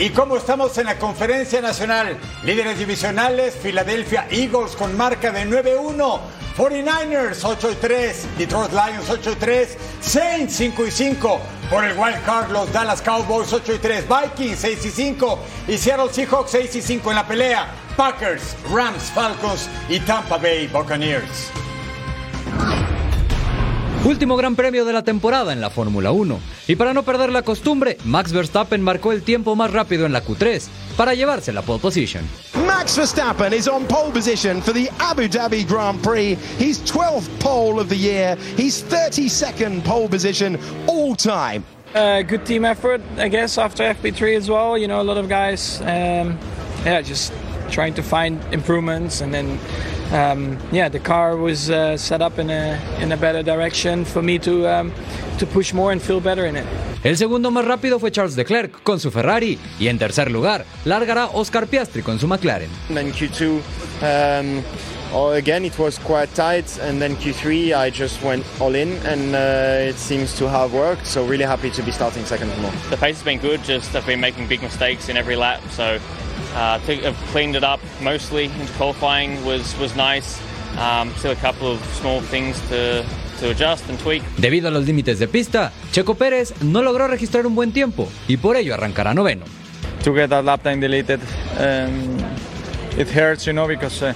[0.00, 2.16] ¿Y cómo estamos en la conferencia nacional?
[2.44, 6.20] Líderes divisionales, Philadelphia Eagles con marca de 9-1.
[6.56, 12.52] 49ers 8 3, Detroit Lions 8 3, Saints 5 y 5, Por el wild card,
[12.52, 16.82] los Dallas Cowboys 8 y 3, Vikings 6 y 5 y Seattle Seahawks 6 y
[16.82, 17.66] 5 en la pelea.
[17.96, 21.50] Packers, Rams, Falcons y Tampa Bay Buccaneers.
[24.04, 26.57] Último gran premio de la temporada en la Fórmula 1.
[26.68, 30.22] Y para no perder la costumbre, Max Verstappen marcó el tiempo más rápido en la
[30.22, 32.28] Q3 para llevarse la pole position.
[32.66, 36.36] Max Verstappen is on pole position for the Abu Dhabi Grand Prix.
[36.58, 38.36] He's 12th pole of the year.
[38.58, 41.64] He's 32nd pole position all time.
[41.94, 44.76] Uh, good team effort, I guess, after FP3 as well.
[44.76, 46.38] You know, a lot of guys, um,
[46.84, 47.32] yeah, just
[47.70, 49.58] trying to find improvements and then
[50.12, 54.22] um, yeah, the car was uh, set up in a in a better direction for
[54.22, 54.92] me to um,
[55.38, 56.66] to push more and feel better in it.
[57.04, 61.26] El segundo más rápido fue Charles Leclerc con su Ferrari y en tercer lugar largará
[61.26, 62.68] Oscar Piastri con su McLaren.
[62.88, 63.60] And then Q2,
[64.02, 64.64] um,
[65.12, 69.34] oh, again it was quite tight, and then Q3 I just went all in, and
[69.34, 71.06] uh, it seems to have worked.
[71.06, 72.74] So really happy to be starting second tomorrow.
[72.90, 73.62] The pace has been good.
[73.62, 75.98] Just I've been making big mistakes in every lap, so.
[76.54, 80.40] Uh, think I've cleaned it up mostly into qualifying was was nice.
[80.78, 83.04] Um, still a couple of small things to
[83.40, 84.22] to adjust and tweak.
[84.36, 88.36] Debido a los límites de pista, Checo Pérez no logró registrar un buen tiempo y
[88.36, 89.44] por ello arrancará noveno.
[90.04, 91.20] To get that lap time deleted,
[91.58, 92.18] um,
[92.96, 94.14] it hurts, you know, because uh,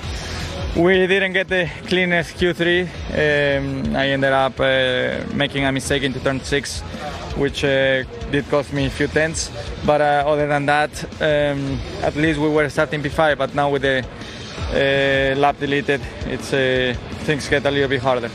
[0.76, 2.82] we didn't get the cleanest Q3.
[2.84, 6.80] Um, I ended up uh, making a mistake into turn six,
[7.36, 9.50] which uh, did cost me a few tenths.
[9.84, 13.36] But uh, other than that, um, at least we were starting P5.
[13.36, 14.04] But now with the
[14.72, 16.94] uh, lap deleted, it's uh,
[17.24, 18.30] things get a little bit harder.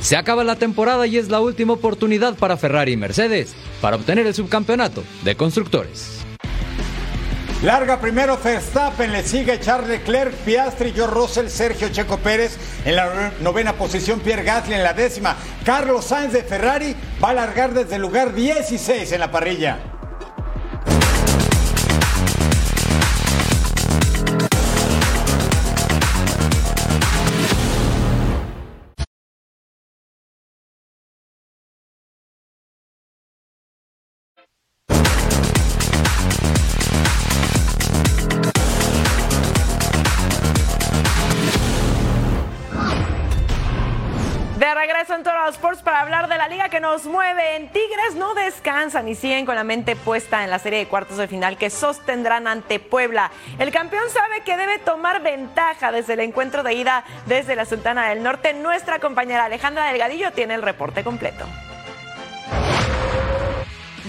[0.00, 4.26] Se acaba la temporada y es la última oportunidad para Ferrari y Mercedes para obtener
[4.26, 6.24] el subcampeonato de constructores.
[7.62, 12.56] Larga primero Verstappen, le sigue Charles Leclerc, Piastri, George Russell, Sergio Checo Pérez
[12.86, 15.36] en la novena posición, Pierre Gasly en la décima.
[15.62, 19.99] Carlos Sainz de Ferrari va a largar desde el lugar 16 en la parrilla.
[46.70, 47.56] Que nos mueve.
[47.56, 51.18] En Tigres no descansan y siguen con la mente puesta en la serie de cuartos
[51.18, 53.30] de final que sostendrán ante Puebla.
[53.58, 58.08] El campeón sabe que debe tomar ventaja desde el encuentro de ida desde la Sultana
[58.08, 58.54] del Norte.
[58.54, 61.44] Nuestra compañera Alejandra Delgadillo tiene el reporte completo.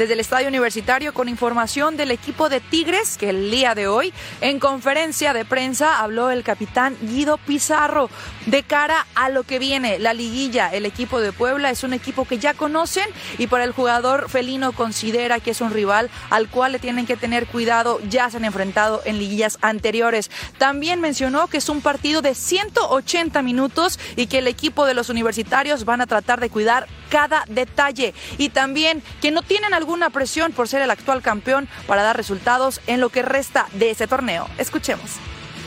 [0.02, 4.12] Desde el Estadio Universitario con información del equipo de Tigres que el día de hoy
[4.42, 8.10] en conferencia de prensa habló el capitán Guido Pizarro
[8.48, 10.70] de cara a lo que viene, la liguilla.
[10.70, 13.06] El equipo de Puebla es un equipo que ya conocen
[13.38, 17.16] y para el jugador felino considera que es un rival al cual le tienen que
[17.16, 20.32] tener cuidado, ya se han enfrentado en liguillas anteriores.
[20.58, 25.10] También mencionó que es un partido de 180 minutos y que el equipo de los
[25.10, 30.54] universitarios van a tratar de cuidar cada detalle y también que no tienen alguna presión
[30.54, 34.48] por ser el actual campeón para dar resultados en lo que resta de ese torneo.
[34.58, 35.12] Escuchemos.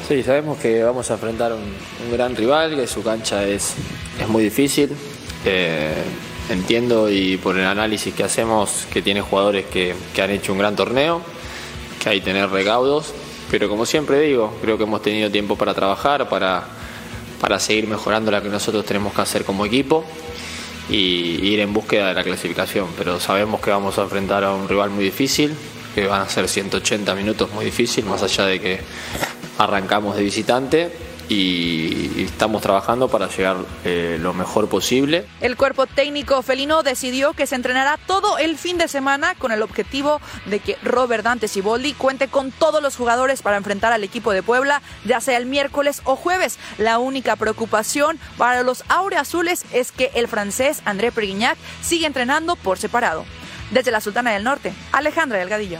[0.08, 3.74] Sí, sabemos que vamos a enfrentar un, gran rival, que su cancha es,
[4.20, 4.90] es muy difícil.
[5.44, 6.02] Eh,
[6.48, 10.58] entiendo y por el análisis que hacemos que tiene jugadores que, que han hecho un
[10.58, 11.20] gran torneo,
[12.02, 13.14] que hay que tener recaudos,
[13.50, 16.64] pero como siempre digo, creo que hemos tenido tiempo para trabajar, para,
[17.40, 20.04] para seguir mejorando lo que nosotros tenemos que hacer como equipo
[20.88, 22.88] y ir en búsqueda de la clasificación.
[22.96, 25.54] Pero sabemos que vamos a enfrentar a un rival muy difícil,
[25.94, 28.80] que van a ser 180 minutos muy difícil, más allá de que
[29.58, 35.26] arrancamos de visitante y estamos trabajando para llegar eh, lo mejor posible.
[35.40, 39.62] El cuerpo técnico felino decidió que se entrenará todo el fin de semana con el
[39.62, 44.32] objetivo de que Robert Dante Siboldi cuente con todos los jugadores para enfrentar al equipo
[44.32, 46.58] de Puebla, ya sea el miércoles o jueves.
[46.78, 52.78] La única preocupación para los aureazules es que el francés André Perguignac sigue entrenando por
[52.78, 53.24] separado.
[53.70, 55.78] Desde la Sultana del Norte, Alejandra Delgadillo.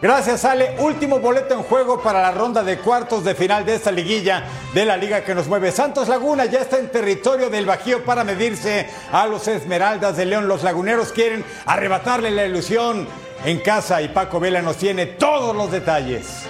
[0.00, 0.76] Gracias, Ale.
[0.78, 4.84] Último boleto en juego para la ronda de cuartos de final de esta liguilla de
[4.84, 5.72] la liga que nos mueve.
[5.72, 10.46] Santos Laguna ya está en territorio del Bajío para medirse a los Esmeraldas de León.
[10.46, 13.08] Los laguneros quieren arrebatarle la ilusión
[13.44, 16.44] en casa y Paco Vela nos tiene todos los detalles.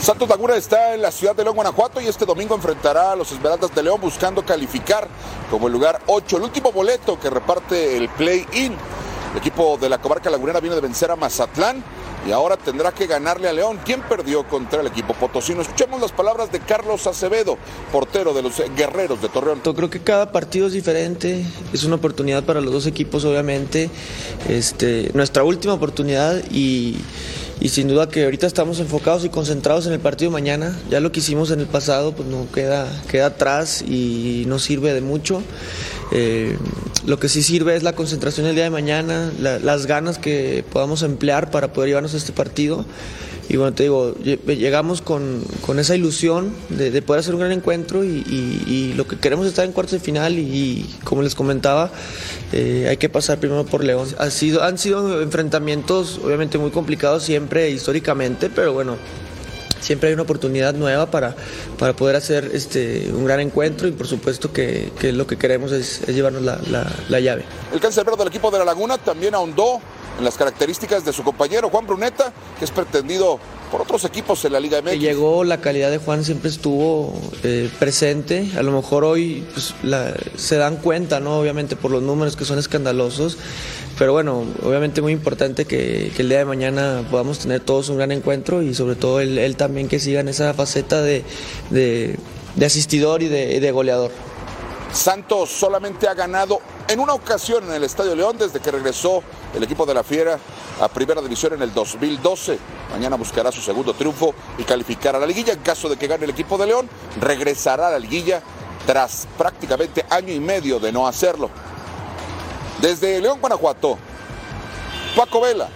[0.00, 3.30] Santos Laguna está en la ciudad de León, Guanajuato y este domingo enfrentará a los
[3.30, 5.06] Esmeraldas de León buscando calificar
[5.48, 8.76] como el lugar 8, el último boleto que reparte el play-in.
[9.36, 11.84] El equipo de la comarca lagunera viene de vencer a Mazatlán
[12.26, 15.60] y ahora tendrá que ganarle a León, quien perdió contra el equipo potosino.
[15.60, 17.58] Escuchemos las palabras de Carlos Acevedo,
[17.92, 19.60] portero de los Guerreros de Torreón.
[19.62, 23.90] Yo creo que cada partido es diferente, es una oportunidad para los dos equipos obviamente,
[24.48, 26.96] este, nuestra última oportunidad y,
[27.60, 31.00] y sin duda que ahorita estamos enfocados y concentrados en el partido de mañana, ya
[31.00, 35.02] lo que hicimos en el pasado pues no queda, queda atrás y no sirve de
[35.02, 35.42] mucho.
[36.12, 36.56] Eh,
[37.04, 40.64] lo que sí sirve es la concentración el día de mañana, la- las ganas que
[40.72, 42.84] podamos emplear para poder llevarnos a este partido.
[43.48, 47.40] Y bueno, te digo, lle- llegamos con, con esa ilusión de, de poder hacer un
[47.40, 51.22] gran encuentro y, lo que queremos es estar en cuartos de final y, y como
[51.22, 51.92] les comentaba,
[52.52, 54.08] eh, hay que pasar primero por León.
[54.18, 58.96] Ha sido, han sido enfrentamientos obviamente muy complicados siempre históricamente, pero bueno,
[59.80, 61.34] siempre hay una oportunidad nueva para,
[61.78, 65.72] para poder hacer este, un gran encuentro y por supuesto que, que lo que queremos
[65.72, 67.44] es, llevarnos la, la- la llave.
[67.72, 69.80] El cancerbero del equipo de La Laguna también ahondó
[70.18, 73.38] en las características de su compañero Juan Bruneta, que es pretendido
[73.70, 74.98] por otros equipos en la Liga MX.
[74.98, 77.12] llegó, la calidad de Juan siempre estuvo
[77.42, 78.50] eh, presente.
[78.56, 81.38] A lo mejor hoy pues, la- se dan cuenta, ¿no?
[81.38, 83.36] Obviamente por los números que son escandalosos.
[83.98, 87.96] Pero bueno, obviamente muy importante que, que el día de mañana podamos tener todos un
[87.96, 91.24] gran encuentro y sobre todo él, él también que siga en esa faceta de,
[91.70, 92.16] de-
[92.54, 94.10] de asistidor y de, y de goleador.
[94.92, 99.22] Santos solamente ha ganado en una ocasión en el Estadio León desde que regresó
[99.54, 100.38] el equipo de la Fiera
[100.80, 102.58] a Primera División en el 2012.
[102.92, 105.54] Mañana buscará su segundo triunfo y calificar a la liguilla.
[105.54, 106.88] En caso de que gane el equipo de León,
[107.20, 108.40] regresará a la liguilla
[108.86, 111.50] tras prácticamente año y medio de no hacerlo.
[112.80, 113.98] Desde León, Guanajuato,
[115.16, 115.68] Paco Vela.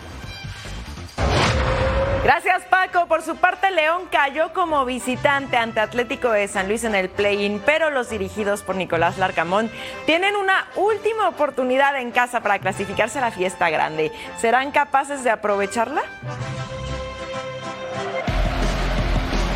[2.31, 3.09] Gracias Paco.
[3.09, 7.61] Por su parte, León cayó como visitante ante Atlético de San Luis en el play-in,
[7.67, 9.69] pero los dirigidos por Nicolás Larcamón
[10.07, 14.13] tienen una última oportunidad en casa para clasificarse a la fiesta grande.
[14.39, 16.03] ¿Serán capaces de aprovecharla?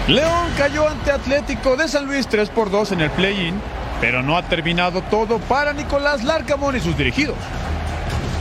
[0.08, 3.54] León cayó ante Atlético de San Luis 3 por 2 en el play-in,
[4.00, 7.36] pero no ha terminado todo para Nicolás Larcamón y sus dirigidos.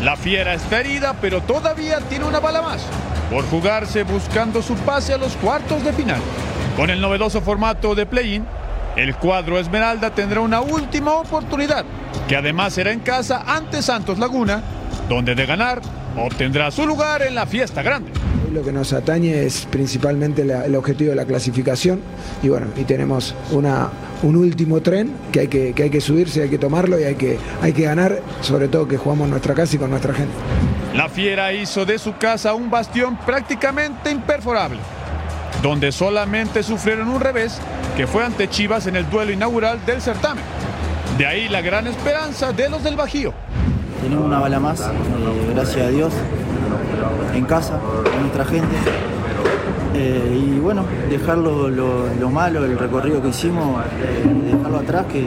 [0.04, 2.86] La fiera está herida, pero todavía tiene una bala más
[3.32, 6.20] por jugarse buscando su pase a los cuartos de final.
[6.76, 8.45] Con el novedoso formato de play-in,
[8.97, 11.86] el cuadro Esmeralda tendrá una última oportunidad,
[12.28, 14.62] que además será en casa ante Santos Laguna,
[15.08, 15.82] donde de ganar
[16.18, 18.12] obtendrá su lugar en la fiesta grande.
[18.51, 22.01] Lo que nos atañe es principalmente el objetivo de la clasificación
[22.43, 23.89] y bueno, y tenemos una,
[24.24, 27.15] un último tren que hay que, que hay que subirse, hay que tomarlo y hay
[27.15, 30.34] que, hay que ganar, sobre todo que jugamos en nuestra casa y con nuestra gente.
[30.95, 34.80] La Fiera hizo de su casa un bastión prácticamente imperforable,
[35.61, 37.59] donde solamente sufrieron un revés
[37.97, 40.43] que fue ante Chivas en el duelo inaugural del certamen.
[41.17, 43.34] De ahí la gran esperanza de los del Bajío.
[44.01, 44.84] Tenemos una bala más, eh,
[45.53, 46.13] gracias a Dios,
[47.34, 48.76] en casa, con nuestra gente.
[49.96, 54.24] Eh, y bueno, dejar lo, lo- lo malo, el recorrido que hicimos, eh,
[54.56, 55.24] dejarlo atrás, que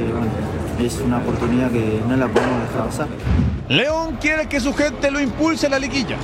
[0.85, 3.07] es una oportunidad que no la podemos dejar pasar.
[3.69, 6.17] León quiere que su gente lo impulse a la liguilla,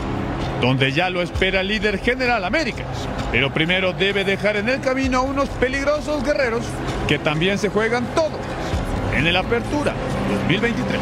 [0.61, 2.84] donde ya lo espera el líder general América.
[3.30, 6.62] Pero primero debe dejar en el camino a unos peligrosos guerreros
[7.09, 8.38] que también se juegan todo
[9.16, 9.93] en el Apertura
[10.49, 11.01] 2023.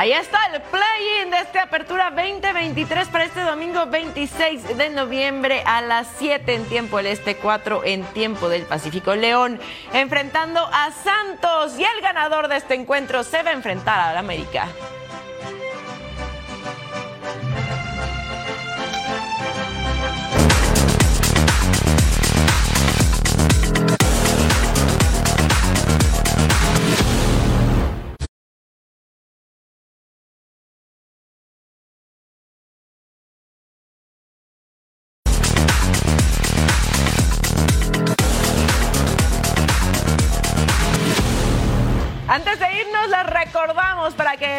[0.00, 5.82] Ahí está el play-in de esta apertura 2023 para este domingo 26 de noviembre a
[5.82, 9.14] las 7 en tiempo del Este, 4 en tiempo del Pacífico.
[9.14, 9.60] León
[9.92, 14.68] enfrentando a Santos y el ganador de este encuentro se va a enfrentar al América.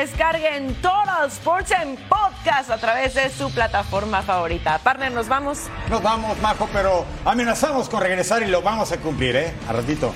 [0.02, 4.80] Descarguen Total Sports en podcast a través de su plataforma favorita.
[4.80, 5.60] Partner, nos vamos.
[5.92, 9.54] Nos vamos, Majo, pero amenazamos con regresar y lo vamos a cumplir, ¿eh?
[9.70, 10.12] A ratito.